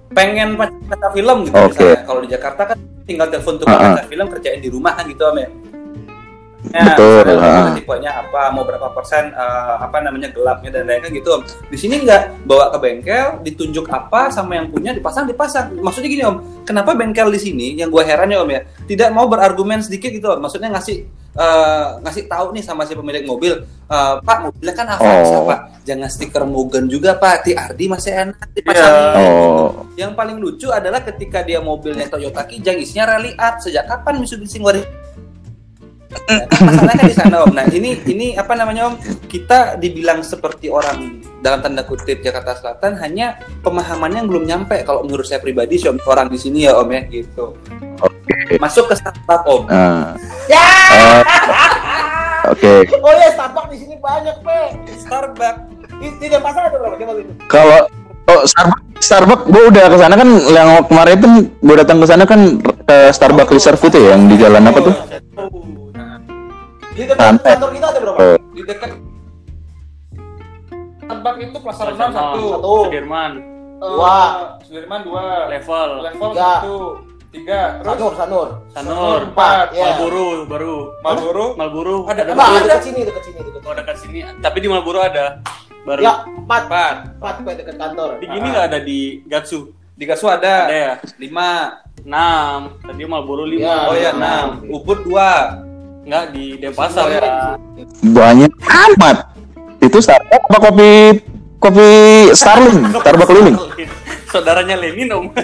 Pengen 0.10 0.58
baca 0.58 1.08
film 1.14 1.38
gitu 1.46 1.56
Oke. 1.56 1.70
misalnya. 1.78 2.02
Kalau 2.06 2.20
di 2.26 2.30
Jakarta 2.30 2.62
kan 2.74 2.78
tinggal 3.06 3.28
telepon 3.30 3.56
tukang 3.58 3.78
Ha-ha. 3.78 3.96
baca 3.98 4.04
film 4.06 4.28
kerjain 4.30 4.62
di 4.62 4.70
rumah 4.70 4.94
kan 4.94 5.06
gitu 5.10 5.24
om 5.26 5.38
ya. 5.38 5.50
Ya, 6.70 6.92
Betul, 6.92 7.24
misalnya 7.24 7.56
mau 7.56 7.72
tipenya 7.72 8.12
apa, 8.20 8.42
mau 8.52 8.68
berapa 8.68 8.92
persen 8.92 9.32
eh, 9.32 9.76
apa 9.80 10.04
namanya 10.04 10.28
gelapnya 10.36 10.76
dan 10.76 10.92
lain-lain 10.92 11.16
gitu 11.16 11.40
om. 11.40 11.42
Di 11.48 11.78
sini 11.80 12.04
nggak 12.04 12.44
bawa 12.44 12.68
ke 12.76 12.78
bengkel, 12.84 13.28
ditunjuk 13.48 13.88
apa 13.88 14.28
sama 14.28 14.60
yang 14.60 14.68
punya 14.68 14.92
dipasang 14.92 15.24
dipasang. 15.24 15.80
Maksudnya 15.80 16.10
gini 16.12 16.24
om, 16.28 16.44
kenapa 16.68 16.92
bengkel 17.00 17.32
di 17.32 17.40
sini 17.40 17.68
yang 17.80 17.88
gue 17.88 18.04
heran 18.04 18.28
ya 18.28 18.44
om 18.44 18.50
ya 18.52 18.68
tidak 18.92 19.10
mau 19.16 19.32
berargumen 19.32 19.80
sedikit 19.80 20.12
gitu 20.12 20.36
om. 20.36 20.44
Maksudnya 20.44 20.68
ngasih 20.76 21.08
eh, 21.36 21.88
ngasih 22.02 22.26
tahu 22.26 22.56
nih 22.56 22.64
sama 22.64 22.86
si 22.90 22.94
pemilik 22.98 23.26
mobil, 23.26 23.54
eh, 23.66 24.16
Pak 24.22 24.38
mobilnya 24.46 24.74
kan 24.74 24.88
Avanza 24.96 25.38
Oh. 25.40 25.46
Pak, 25.50 25.60
jangan 25.86 26.10
stiker 26.10 26.44
Mugen 26.46 26.86
juga 26.90 27.18
Pak, 27.18 27.46
TRD 27.46 27.80
masih 27.90 28.12
enak 28.14 28.48
dipasangin. 28.56 29.06
Oh. 29.20 29.86
Yang 30.00 30.12
paling 30.16 30.38
lucu 30.40 30.68
adalah 30.72 31.04
ketika 31.04 31.44
dia 31.46 31.60
mobilnya 31.60 32.08
Toyota 32.08 32.46
Kijang 32.48 32.80
isinya 32.80 33.18
rally 33.18 33.36
art. 33.36 33.62
Sejak 33.62 33.86
kapan 33.86 34.24
Mitsubishi 34.24 34.58
ngeluarin 34.58 34.88
masalahnya 36.62 36.98
kan 36.98 37.06
di 37.06 37.16
sana 37.16 37.38
om. 37.46 37.54
Nah 37.54 37.66
ini 37.70 38.02
ini 38.10 38.28
apa 38.34 38.54
namanya 38.58 38.90
om? 38.90 38.96
Kita 39.30 39.78
dibilang 39.78 40.26
seperti 40.26 40.70
orang 40.70 41.22
dalam 41.42 41.62
tanda 41.62 41.86
kutip 41.86 42.22
Jakarta 42.26 42.58
Selatan 42.58 42.98
hanya 43.02 43.38
pemahamannya 43.62 44.26
yang 44.26 44.30
belum 44.30 44.44
nyampe. 44.46 44.82
Kalau 44.86 45.06
menurut 45.06 45.26
saya 45.26 45.42
pribadi 45.42 45.78
sih 45.78 45.90
om, 45.90 46.02
orang 46.10 46.30
di 46.30 46.38
sini 46.42 46.66
ya 46.66 46.78
om 46.82 46.90
ya 46.90 47.02
gitu. 47.10 47.54
Masuk 48.58 48.86
ke 48.86 48.96
startup 48.96 49.42
om. 49.44 49.66
Nah. 49.66 50.14
ya 50.46 50.64
Eh, 50.90 51.22
Oke, 52.48 52.82
oh 52.98 53.14
ya 53.14 53.30
Starbucks 53.30 53.70
di 53.70 53.78
sini 53.78 53.96
banyak 53.96 54.42
pe 54.42 54.60
Starbucks. 54.98 55.60
di, 55.96 56.08
di 56.18 56.26
Denpasar 56.28 56.66
ada 56.66 56.78
berapa 56.78 56.96
coba 56.96 57.14
gitu 57.16 57.32
kalau 57.46 57.80
oh 58.26 58.42
Starbucks 58.44 58.84
Starbucks 59.00 59.44
gue 59.46 59.64
udah 59.68 59.86
ke 59.86 59.98
sana 59.98 60.16
kan 60.16 60.30
yang 60.48 60.70
kemarin 60.84 61.14
itu 61.16 61.28
gue 61.54 61.76
datang 61.76 61.98
ke 62.00 62.08
sana 62.08 62.24
kan 62.24 62.58
ke 62.60 62.98
Starbucks 63.12 63.52
Reserve 63.52 63.82
itu 63.84 63.98
ya 64.00 64.10
yang 64.10 64.26
di 64.26 64.36
jalan 64.36 64.66
apa 64.66 64.80
tuh? 64.80 64.96
di 66.90 67.02
dekat 67.06 67.18
kantor 67.38 67.70
kita 67.70 67.86
ada 67.88 68.00
berapa 68.02 68.18
Oh, 68.18 68.38
Di 68.50 68.62
dekat 68.64 68.90
Starbucks 71.00 71.40
itu 71.40 71.58
Plaza 71.60 71.84
Renang 71.86 72.12
satu. 72.12 72.44
Satu. 72.50 72.74
Sudirman, 72.86 73.32
Dua. 73.80 74.18
Sudirman 74.62 75.00
dua. 75.02 75.24
level, 75.48 75.90
Level 76.04 76.30
Tiga. 76.30 76.52
satu. 76.58 76.76
Tiga. 77.30 77.78
Terus 77.78 77.94
Sanur 77.94 78.14
Sanur 78.18 78.48
Sanur, 78.74 79.20
empat. 79.30 79.68
ya 79.72 79.94
Malburu 79.94 80.50
baru, 80.50 80.76
Marlboro. 81.00 81.46
Malburu 81.54 81.98
Ada- 82.10 82.26
ada, 82.26 82.32
Enggak, 82.34 82.50
Ada. 82.50 82.66
dekat 82.66 82.82
sini 82.82 83.00
dekat 83.06 83.24
sini 83.24 83.38
dekat 83.38 83.54
oh 83.54 83.62
sini 83.62 83.78
dekat 83.78 83.96
sini, 84.02 84.20
tapi 84.42 84.58
di 84.58 84.68
Malburu 84.68 84.98
ada 84.98 85.26
baru. 85.86 86.02
ya 86.02 86.14
empat 86.26 86.62
Empat. 86.66 86.96
empat 87.22 87.54
dekat 87.56 87.76
kantor 87.78 88.10
Di 88.18 88.26
gini 88.26 88.48
nggak 88.50 88.66
ada 88.66 88.80
di 88.82 89.00
Gatsu, 89.26 89.60
Di 89.94 90.04
Gasu 90.04 90.26
ada. 90.26 90.66
ada 90.66 90.74
ya? 90.74 90.94
Lima. 91.18 91.50
Enam, 92.00 92.80
tadi 92.82 93.04
Malburu 93.04 93.44
lima. 93.44 93.62
Ya. 93.62 93.78
Oh 93.86 93.94
ya 93.94 94.12
enam. 94.16 94.48
Ubud 94.66 95.06
dua. 95.06 95.62
Nggak 96.02 96.24
di 96.34 96.58
Denpasar 96.58 97.12
ya. 97.12 97.20
ya. 97.78 97.86
banyak 98.02 98.50
amat. 98.58 99.18
Itu 99.78 100.02
Starbucks 100.02 100.50
apa 100.50 100.58
kopi 100.66 100.92
kopi 101.60 101.88
Starling, 102.34 102.90
Starbucks 102.90 103.30
keliling. 103.30 103.58
Saudaranya 104.32 104.78
Lenin 104.78 105.10
om. 105.12 105.26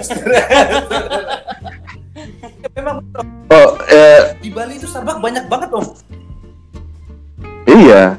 Memang 2.86 3.02
Oh, 3.50 3.70
eh, 3.90 4.38
di 4.42 4.54
Bali 4.54 4.78
itu 4.78 4.86
Starbucks 4.86 5.18
banyak 5.18 5.50
banget 5.50 5.70
om. 5.74 5.86
iya. 7.66 8.14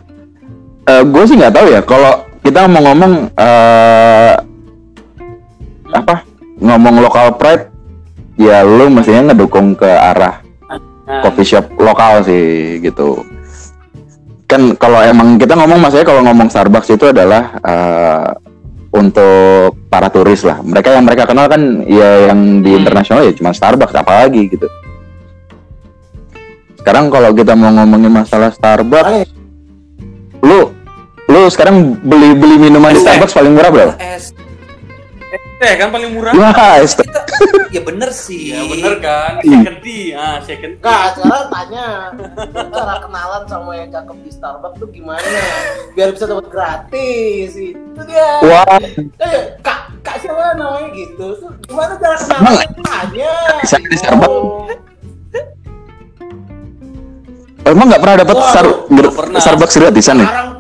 gue 0.86 1.22
sih 1.26 1.38
nggak 1.38 1.54
tahu 1.54 1.66
ya. 1.70 1.80
Kalau 1.86 2.26
kita 2.42 2.66
mau 2.66 2.82
ngomong 2.82 3.30
eh, 3.30 4.34
apa? 5.94 6.26
Ngomong 6.58 6.98
lokal 6.98 7.38
pride, 7.38 7.70
ya 8.38 8.66
lu 8.66 8.90
mestinya 8.90 9.30
ngedukung 9.30 9.78
ke 9.78 9.86
arah 9.86 10.42
Nah, 11.06 11.22
coffee 11.22 11.46
shop 11.46 11.70
lokal 11.78 12.26
sih 12.26 12.82
gitu. 12.82 13.22
Kan 14.50 14.74
kalau 14.74 14.98
emang 14.98 15.38
kita 15.38 15.54
ngomong 15.54 15.78
maksudnya 15.78 16.02
kalau 16.02 16.26
ngomong 16.26 16.50
Starbucks 16.50 16.90
itu 16.90 17.14
adalah 17.14 17.54
eh, 17.62 18.26
untuk 18.96 19.76
para 19.92 20.08
turis 20.08 20.40
lah. 20.42 20.64
Mereka 20.64 20.96
yang 20.96 21.04
mereka 21.04 21.28
kenal 21.28 21.46
kan 21.46 21.84
ya 21.84 22.32
yang 22.32 22.64
di 22.64 22.72
Hmm. 22.72 22.80
internasional 22.80 23.28
ya 23.28 23.32
cuma 23.36 23.52
Starbucks 23.52 23.92
apalagi 23.92 24.48
gitu. 24.48 24.66
Sekarang 26.80 27.12
kalau 27.12 27.34
kita 27.36 27.52
mau 27.52 27.68
ngomongin 27.74 28.14
masalah 28.14 28.54
Starbucks, 28.54 29.04
Paling 29.04 29.28
lu 30.40 30.70
lu 31.26 31.40
sekarang 31.50 31.98
beli 32.06 32.32
beli 32.38 32.56
minuman 32.56 32.94
di 32.94 33.02
Es. 33.02 33.04
Starbucks 33.04 33.34
paling 33.34 33.52
murah 33.52 33.70
berapa? 33.74 33.92
Es. 33.98 34.30
Es 35.26 35.42
teh 35.42 35.42
teh 35.58 35.72
kan 35.76 35.90
paling 35.90 36.14
murah. 36.14 36.30
Wah, 36.32 36.78
es 36.78 36.94
teh. 36.94 37.02
Kita, 37.02 37.25
ya 37.74 37.80
bener 37.82 38.10
sih. 38.12 38.54
Ya 38.54 38.62
bener 38.64 38.94
kan? 39.00 39.40
Iya. 39.42 39.50
Second 39.52 39.78
tea. 39.82 40.04
Ah, 40.12 40.36
second 40.42 40.74
tea. 40.78 40.84
Kak, 40.84 41.04
sekarang 41.16 41.46
tanya 41.52 41.86
cara 42.72 42.94
kenalan 43.02 43.42
sama 43.46 43.70
yang 43.76 43.88
cakep 43.90 44.16
di 44.22 44.30
Starbucks 44.32 44.76
tuh 44.80 44.88
gimana? 44.90 45.40
Biar 45.92 46.08
bisa 46.12 46.24
dapat 46.26 46.46
gratis 46.48 47.50
itu 47.54 48.00
dia. 48.06 48.30
Wah, 48.44 48.78
Eh, 49.18 49.58
kak, 49.60 49.80
kak 50.00 50.16
siapa 50.20 50.54
namanya 50.54 50.88
gitu? 50.92 51.26
Gimana 51.66 51.92
cara 51.98 52.16
kenalan? 52.16 52.68
Tanya. 52.84 53.32
Bisa 53.62 53.76
di. 53.80 53.96
Starbucks. 53.96 54.84
emang 57.66 57.86
nggak 57.90 58.02
pernah 58.02 58.16
dapat. 58.22 58.36
Starbucks 59.42 59.74
gratisan 59.76 60.22
ya? 60.22 60.28
Sekarang 60.30 60.50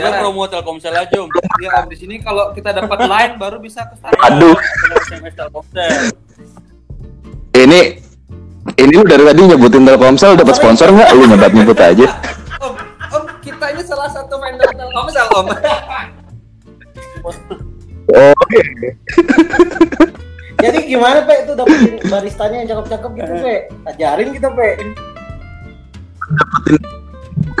Taunya 0.00 0.16
Jangan. 0.16 0.24
promo 0.24 0.48
Telkomsel 0.48 0.96
aja 0.96 1.16
om. 1.20 1.28
Ya 1.60 1.70
om 1.84 1.86
di 1.92 1.96
sini 2.00 2.14
kalau 2.24 2.56
kita 2.56 2.72
dapat 2.72 3.04
line 3.04 3.34
baru 3.36 3.60
bisa 3.60 3.84
ke 3.84 4.00
Starbucks. 4.00 4.24
Aduh. 4.32 4.56
SMS 5.04 5.34
Telkomsel. 5.36 5.92
Ini 7.52 7.80
ini 8.80 8.92
lu 8.96 9.04
dari 9.04 9.28
tadi 9.28 9.40
nyebutin 9.44 9.84
Telkomsel 9.84 10.40
dapat 10.40 10.56
sponsor 10.56 10.88
nggak? 10.88 11.08
Lu 11.12 11.28
nyebat 11.28 11.52
nyebut 11.52 11.76
aja. 11.76 12.16
Om, 12.64 12.74
om 13.12 13.24
kita 13.44 13.76
ini 13.76 13.84
salah 13.84 14.08
satu 14.08 14.40
vendor 14.40 14.72
Telkomsel 14.72 15.26
om. 15.36 15.46
Oh, 18.10 18.32
Jadi 20.64 20.78
gimana 20.88 21.22
pe 21.28 21.44
itu 21.44 21.52
dapetin 21.52 21.94
baristanya 22.08 22.56
yang 22.64 22.68
cakep-cakep 22.72 23.10
gitu 23.20 23.32
pe? 23.44 23.56
Ajarin 23.86 24.28
kita 24.32 24.48
pe. 24.50 24.68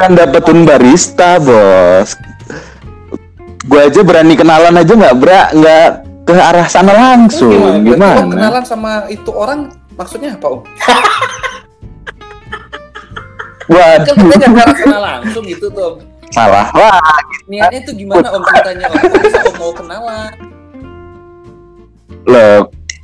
bukan 0.00 0.10
dapetin 0.16 0.58
barista 0.64 1.36
bos. 1.36 2.16
Gue 3.70 3.80
aja 3.80 4.00
berani 4.02 4.34
kenalan 4.34 4.74
aja 4.74 4.92
nggak 4.92 5.16
bra 5.16 5.40
nggak 5.52 5.86
ke 6.20 6.34
arah 6.34 6.66
sana 6.66 6.90
langsung. 6.90 7.54
Gimana? 7.80 7.86
Berarti 7.86 8.18
om 8.18 8.26
Gimana? 8.26 8.34
kenalan 8.34 8.64
sama 8.66 8.90
itu 9.06 9.30
orang 9.30 9.60
maksudnya 9.94 10.34
apa 10.34 10.46
om? 10.48 10.60
Kan 13.70 13.78
Waduh, 14.02 14.14
kita 14.18 14.34
nggak 14.40 14.50
ke 14.50 14.60
arah 14.60 14.76
sana 14.76 14.98
langsung 15.00 15.42
gitu 15.46 15.66
tuh 15.70 15.84
om. 15.86 15.96
salah. 16.30 16.66
Wah, 16.72 16.98
Niatnya 17.46 17.78
itu 17.80 17.92
gimana 17.96 18.26
om 18.30 18.42
ceritanya 18.44 18.86
om? 18.86 18.98
Kok 19.00 19.18
bisa 19.20 19.38
om 19.40 19.54
mau 19.56 19.70
kenalan? 19.70 20.30
Loh, 22.22 22.58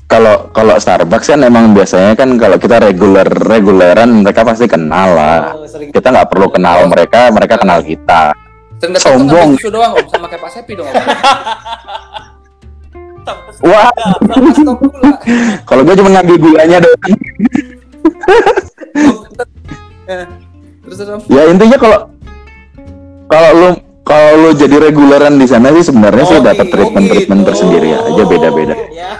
kalau 0.06 0.50
kalau 0.50 0.74
Starbucks 0.76 1.26
kan 1.28 1.40
emang 1.40 1.70
biasanya 1.72 2.14
kan 2.14 2.34
kalau 2.34 2.54
kita 2.56 2.78
reguler 2.78 3.26
reguleran 3.26 4.22
mereka 4.22 4.42
pasti 4.42 4.66
kenal 4.66 5.14
lah. 5.14 5.54
Oh, 5.54 5.66
Kita 5.66 6.10
nggak 6.10 6.26
perlu 6.26 6.46
kenal 6.48 6.86
mereka, 6.86 7.30
mereka 7.30 7.54
kenal 7.56 7.82
kita. 7.82 8.34
Tuh 8.76 8.92
Sombong. 9.00 9.56
susu 9.56 9.72
doang 9.72 9.96
om 9.96 10.06
sama 10.12 10.28
kayak 10.28 10.42
Pak 10.44 10.50
Sepi 10.52 10.76
dong. 10.76 10.88
Wah, 13.64 13.90
kalau 15.66 15.82
gue 15.82 15.94
cuma 15.96 16.10
ngambil 16.14 16.36
gulanya 16.38 16.78
doang. 16.84 17.16
Terus. 20.86 20.98
Ya 21.26 21.42
intinya 21.50 21.78
kalau 21.80 21.98
kalau 23.26 23.50
lu 23.56 23.70
kalau 24.06 24.30
lu 24.38 24.50
jadi 24.54 24.78
reguleran 24.78 25.34
di 25.34 25.50
sana 25.50 25.74
sih 25.74 25.82
sebenarnya 25.82 26.24
sih 26.30 26.38
Oh, 26.38 26.44
dapat 26.46 26.66
gitu. 26.70 26.74
treatment 26.78 27.06
treatment 27.10 27.42
Oh, 27.42 27.46
tersendiri 27.50 27.88
aja 27.90 28.22
beda-beda. 28.22 28.74
Ya, 28.94 29.10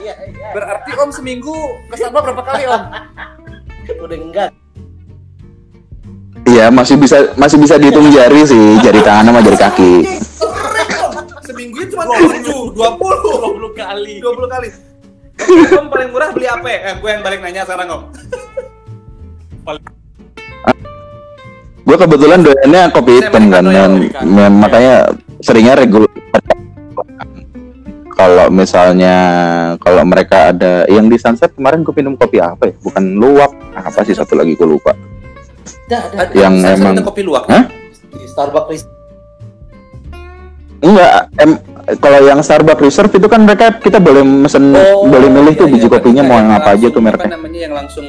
ya, 0.00 0.14
ya. 0.16 0.48
Berarti 0.56 0.90
om 0.96 1.10
seminggu 1.12 1.52
ke 1.92 1.94
Starbucks 2.00 2.24
berapa 2.24 2.42
kali 2.46 2.64
om? 2.64 2.82
Udah 4.00 4.16
enggak. 4.16 4.50
Iya 6.48 6.72
masih 6.72 6.96
bisa 6.96 7.36
masih 7.36 7.56
bisa 7.60 7.74
dihitung 7.76 8.08
jari 8.10 8.42
sih 8.48 8.80
jari 8.80 9.00
tangan 9.04 9.28
sama 9.28 9.40
jari 9.44 9.58
kaki. 9.60 9.92
Seminggunya 11.44 11.86
cuma 11.90 12.04
tujuh, 12.06 12.72
dua 12.72 12.90
puluh, 12.96 13.58
20 13.58 13.74
kali. 13.76 14.14
dua 14.22 14.32
puluh 14.34 14.48
kali. 14.48 14.68
Om 15.50 15.86
paling 15.88 16.08
murah 16.12 16.30
beli 16.36 16.46
apa? 16.46 16.68
Eh, 16.68 16.94
gue 17.00 17.10
yang 17.10 17.22
balik 17.24 17.40
nanya 17.40 17.64
sekarang 17.64 17.88
om. 17.88 18.02
Gue 21.80 21.96
kebetulan 21.96 22.44
doyannya 22.44 22.82
kopi 22.94 23.18
hitam 23.18 23.50
kan, 23.50 23.64
ya, 23.66 23.88
dan 23.88 23.90
mem- 24.22 24.58
makanya 24.62 25.10
seringnya 25.42 25.74
reguler. 25.74 26.06
Kalau 28.14 28.52
misalnya 28.52 29.16
kalau 29.80 30.04
mereka 30.04 30.52
ada 30.52 30.84
yang 30.86 31.08
di 31.08 31.16
sunset 31.16 31.50
kemarin 31.56 31.80
gue 31.82 31.94
minum 31.96 32.14
kopi 32.14 32.38
apa 32.38 32.68
ya? 32.70 32.74
Bukan 32.84 33.16
luwak, 33.16 33.50
apa 33.72 34.04
sih 34.04 34.12
satu 34.14 34.36
lagi 34.38 34.54
gue 34.54 34.68
lupa. 34.68 34.92
Dah, 35.86 36.02
dah. 36.08 36.26
Yang 36.32 36.54
Saya 36.60 36.74
emang- 36.76 36.94
ada 36.94 37.02
kopi 37.02 37.22
luwak. 37.22 37.44
Hah? 37.46 37.64
Di 38.10 38.26
Starbucks 38.26 38.82
Enggak, 40.80 41.12
em, 41.36 41.50
kalau 42.00 42.20
yang 42.24 42.40
Starbucks 42.40 42.80
Reserve 42.80 43.12
itu 43.12 43.28
kan 43.28 43.44
mereka 43.44 43.76
kita 43.76 44.00
boleh 44.00 44.24
mesen 44.24 44.72
Oh, 44.72 45.04
boleh 45.04 45.28
milih 45.28 45.52
tuh 45.52 45.68
iya, 45.68 45.74
biji 45.76 45.86
iya, 45.86 45.92
kopinya 45.92 46.22
berarti 46.22 46.30
mau 46.32 46.32
kayak 46.32 46.40
yang 46.40 46.56
apa 46.56 46.70
aja 46.72 46.86
tuh 46.88 47.02
mereknya. 47.04 47.20
Apa 47.20 47.34
namanya 47.36 47.58
yang 47.60 47.74
langsung 47.76 48.06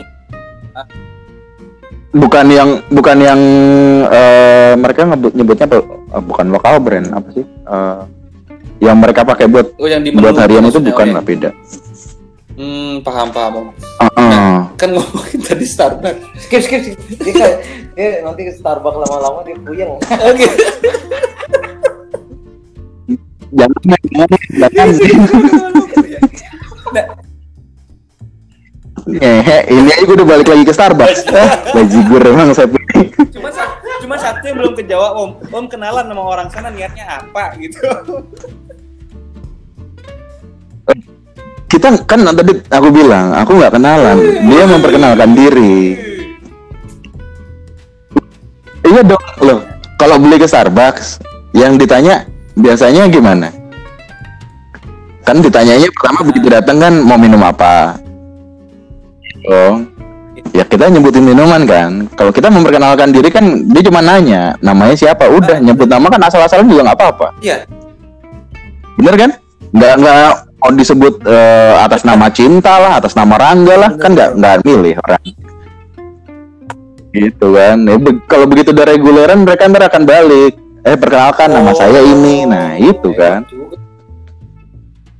Bukan 2.12 2.46
yang 2.48 2.70
bukan 2.92 3.18
yang 3.20 3.40
eh, 4.08 4.74
mereka 4.76 5.04
nyebut 5.06 5.32
nyebutnya 5.32 5.66
apa? 5.68 5.76
Eh, 6.12 6.24
bukan 6.24 6.46
lokal 6.48 6.76
brand 6.80 7.08
apa 7.08 7.28
sih? 7.32 7.44
Eh, 7.48 8.02
yang 8.82 9.00
mereka 9.00 9.24
pakai 9.24 9.48
buat 9.48 9.68
Oh, 9.76 9.88
yang 9.88 10.04
di 10.04 10.12
buat 10.12 10.36
harian 10.36 10.64
itu 10.64 10.80
bukan 10.80 11.08
lah 11.12 11.24
ya. 11.24 11.28
beda. 11.28 11.50
Hmm, 12.62 13.02
paham 13.02 13.34
paham 13.34 13.54
om. 13.58 13.68
Ah, 13.98 14.12
ah. 14.22 14.58
Kan 14.78 14.94
ngomongin 14.94 15.42
tadi 15.42 15.66
Starbucks. 15.66 16.46
skip 16.46 16.62
skip 16.62 16.82
skip. 16.86 16.94
Dia, 17.98 18.22
nanti 18.22 18.46
ke 18.46 18.54
Starbucks 18.54 19.02
lama-lama 19.02 19.42
dia 19.42 19.58
puyeng. 19.66 19.98
Oke. 19.98 20.46
Jangan 23.50 23.82
jangan. 24.78 24.90
Nah, 26.94 27.06
Ngehe, 29.10 29.58
ini 29.74 29.90
aja 29.90 30.04
gue 30.06 30.16
udah 30.22 30.28
balik 30.30 30.48
lagi 30.54 30.62
ke 30.62 30.74
Starbucks. 30.78 31.26
Bajigur 31.74 32.22
emang 32.22 32.54
saya 32.54 32.70
cuma 33.34 33.50
sa- 33.50 33.74
cuma 34.06 34.16
satu 34.22 34.46
yang 34.46 34.62
belum 34.62 34.78
kejawab 34.78 35.12
om. 35.18 35.32
Om 35.50 35.66
kenalan 35.66 36.06
sama 36.06 36.22
orang 36.22 36.48
sana 36.54 36.70
niatnya 36.70 37.10
apa 37.10 37.58
gitu. 37.58 37.82
Kita 41.72 41.88
kan 42.04 42.28
tadi 42.36 42.52
aku 42.68 42.92
bilang, 42.92 43.32
aku 43.32 43.56
nggak 43.56 43.80
kenalan. 43.80 44.20
Dia 44.44 44.68
memperkenalkan 44.68 45.32
diri. 45.32 45.96
Iya 48.84 49.08
dong, 49.08 49.24
loh. 49.40 49.64
Kalau 49.96 50.20
beli 50.20 50.36
ke 50.36 50.52
Starbucks, 50.52 51.24
yang 51.56 51.80
ditanya 51.80 52.28
biasanya 52.60 53.08
gimana? 53.08 53.56
Kan 55.24 55.40
ditanyanya 55.40 55.88
pertama 55.96 56.28
begitu 56.28 56.52
datang 56.52 56.76
kan 56.76 56.94
mau 57.08 57.16
minum 57.16 57.40
apa? 57.40 57.96
Oh, 59.48 59.80
ya 60.52 60.68
kita 60.68 60.92
nyebutin 60.92 61.24
minuman 61.24 61.64
kan. 61.64 62.12
Kalau 62.20 62.36
kita 62.36 62.52
memperkenalkan 62.52 63.16
diri 63.16 63.32
kan 63.32 63.64
dia 63.72 63.80
cuma 63.88 64.04
nanya 64.04 64.60
namanya 64.60 65.00
siapa. 65.00 65.24
Udah 65.32 65.64
nyebut 65.64 65.88
nama 65.88 66.12
kan 66.12 66.20
asal-asalan 66.20 66.68
juga 66.68 66.92
nggak 66.92 67.00
apa-apa. 67.00 67.28
Iya. 67.40 67.64
Bener 69.00 69.16
kan? 69.16 69.32
Nggak 69.72 69.94
nggak 70.04 70.51
mau 70.62 70.70
disebut 70.70 71.26
eh, 71.26 71.74
atas 71.82 72.06
nama 72.06 72.30
cinta 72.30 72.78
lah, 72.78 73.02
atas 73.02 73.18
nama 73.18 73.34
Rangga 73.34 73.76
lah, 73.76 73.92
kan 73.98 74.14
nggak 74.14 74.38
nggak 74.38 74.56
milih 74.62 74.94
orang. 75.02 75.22
Gitu 77.12 77.48
kan. 77.52 77.78
Ya, 77.82 77.98
be- 77.98 78.24
kalau 78.30 78.46
begitu 78.46 78.70
udah 78.72 78.86
reguleran 78.86 79.42
mereka 79.44 79.68
ntar 79.68 79.90
akan 79.90 80.06
balik. 80.06 80.54
Eh 80.82 80.98
perkenalkan 80.98 81.50
nama 81.52 81.74
saya 81.74 82.00
ini. 82.00 82.46
Nah 82.46 82.78
itu 82.78 83.10
kan. 83.18 83.44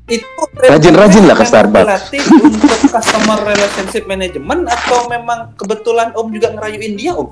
Itu 0.08 0.28
Rajin-rajin 0.62 1.24
lah 1.26 1.36
ke 1.36 1.46
Starbucks. 1.48 2.14
Untuk 2.32 2.80
customer 2.92 3.40
relationship 3.44 4.04
management 4.06 4.70
atau 4.70 5.10
memang 5.10 5.56
kebetulan 5.58 6.14
Om 6.14 6.28
juga 6.32 6.54
ngerayuin 6.54 6.94
dia 6.96 7.12
Om? 7.18 7.30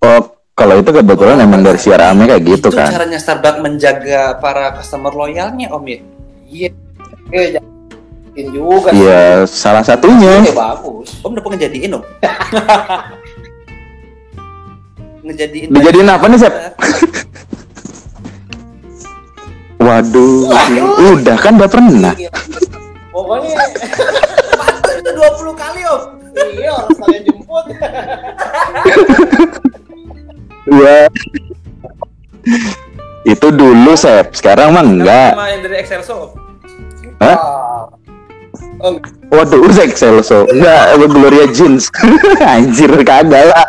Oh 0.00 0.39
kalau 0.60 0.76
itu 0.76 0.92
kebetulan 0.92 1.40
emang 1.40 1.64
dari 1.64 1.80
siarannya 1.80 2.28
kayak 2.28 2.44
gitu 2.44 2.68
itu 2.68 2.76
kan. 2.76 2.92
caranya 2.92 3.16
Starbucks 3.16 3.64
menjaga 3.64 4.36
para 4.36 4.76
customer 4.76 5.08
loyalnya 5.16 5.72
Om 5.72 5.88
ya? 5.88 6.04
Iya. 6.52 6.68
Jangan 7.56 8.44
juga. 8.52 8.92
Iya 8.92 9.48
salah 9.48 9.80
satunya. 9.80 10.44
Ya 10.44 10.52
bagus. 10.52 11.16
Om 11.24 11.32
udah 11.32 11.40
pernah 11.40 11.56
ngejadiin 11.56 11.96
Om? 11.96 12.04
ngejadiin 15.20 15.68
Dijadiin 15.72 16.08
apa 16.12 16.28
nih 16.28 16.44
Sep? 16.44 16.52
Waduh, 19.80 20.44
udah 21.16 21.40
kan 21.40 21.56
udah 21.56 21.72
pernah. 21.72 22.12
Pokoknya 23.08 23.56
itu 25.00 25.08
20 25.08 25.56
kali 25.56 25.80
Om 25.88 26.20
iya 26.56 26.72
harus 26.76 26.98
kalian 27.00 27.22
jemput. 27.26 27.64
Wah. 30.70 31.06
Itu 33.22 33.48
dulu 33.52 33.92
Sep, 33.94 34.32
sekarang 34.32 34.72
mah 34.72 34.82
enggak. 34.82 35.30
sama 35.36 35.46
yang 35.50 35.60
dari 35.60 35.76
Excelso 35.76 36.32
Hah? 37.20 37.38
Om 38.80 38.96
Waduh, 39.28 39.68
Uzek 39.68 39.92
Celso. 39.92 40.48
Enggak, 40.48 40.96
Gloria 41.06 41.46
Jeans. 41.52 41.92
Anjir 42.42 42.88
kagak 43.04 43.52
lah. 43.52 43.68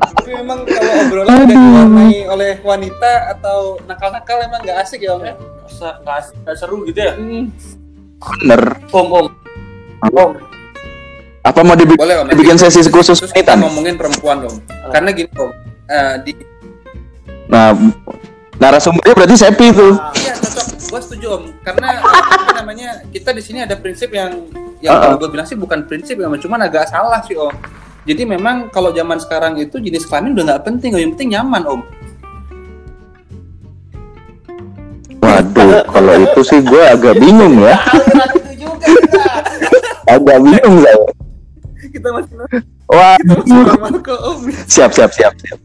Tapi 0.00 0.30
memang 0.32 0.64
emang 0.64 0.66
kalau 0.66 0.92
obrolan 1.04 1.28
udah 1.28 1.44
diwarnai 1.46 2.18
oleh 2.26 2.52
wanita 2.64 3.12
atau 3.36 3.76
nakal-nakal 3.84 4.40
emang 4.40 4.64
nggak 4.64 4.80
asik 4.80 5.04
ya 5.04 5.12
om 5.12 5.22
ya? 5.22 5.36
Sa- 5.68 6.00
nggak 6.00 6.16
asik, 6.24 6.34
nggak 6.42 6.56
seru 6.56 6.78
gitu 6.88 6.98
ya 6.98 7.12
Hmm. 7.14 7.52
Bener. 8.40 8.62
om 8.90 9.06
om 9.12 9.26
om 10.10 10.30
Apa 11.40 11.64
mau 11.64 11.72
dibikin, 11.72 11.96
Boleh 11.96 12.20
om. 12.20 12.26
dibikin 12.28 12.56
sesi 12.56 12.84
khusus 12.84 13.16
khusus 13.16 13.32
kita 13.32 13.56
wanita? 13.56 13.64
ngomongin 13.64 13.94
perempuan 13.96 14.44
om. 14.44 14.54
Karena 14.92 15.08
gini 15.10 15.30
om. 15.34 15.50
eh, 15.88 16.14
di 16.20 16.32
Nah, 17.50 17.74
narasumbernya 18.56 19.14
berarti 19.16 19.34
Sepi 19.34 19.74
itu. 19.74 19.88
Iya 20.14 20.32
cocok, 20.38 20.64
gue 20.86 21.00
setuju 21.02 21.26
om. 21.34 21.44
Karena 21.60 21.98
apa 21.98 22.54
namanya 22.54 23.02
kita 23.08 23.32
di 23.32 23.42
sini 23.42 23.58
ada 23.58 23.74
prinsip 23.74 24.12
yang 24.12 24.46
yang 24.78 24.94
Uh-uh. 24.94 25.02
kalau 25.02 25.16
gue 25.18 25.28
bilang 25.32 25.44
sih 25.44 25.56
bukan 25.56 25.82
prinsip 25.82 26.14
ya, 26.14 26.28
om. 26.28 26.36
cuman 26.36 26.60
agak 26.62 26.86
salah 26.86 27.18
sih 27.24 27.34
om. 27.34 27.50
Jadi 28.04 28.22
memang 28.22 28.68
kalau 28.68 28.92
zaman 28.92 29.18
sekarang 29.18 29.56
itu 29.56 29.76
jenis 29.76 30.04
kelamin 30.04 30.32
udah 30.32 30.44
nggak 30.46 30.62
penting, 30.62 30.90
yang 30.94 31.12
penting 31.12 31.34
nyaman 31.34 31.62
om. 31.66 31.80
Waduh, 35.20 35.84
kalau 35.86 36.14
itu 36.16 36.40
sih 36.44 36.60
gue 36.60 36.82
agak 36.82 37.16
bingung 37.16 37.60
ya. 37.60 37.76
Agak 40.06 40.38
bingung 40.38 40.76
saya 40.80 40.96
kita 42.00 42.10
masih 42.16 42.34
Wah. 42.88 43.16
Kita 43.20 43.34
masih 43.36 44.02
Siap 44.66 44.90
siap 44.96 45.10
siap 45.12 45.34
siap. 45.36 45.60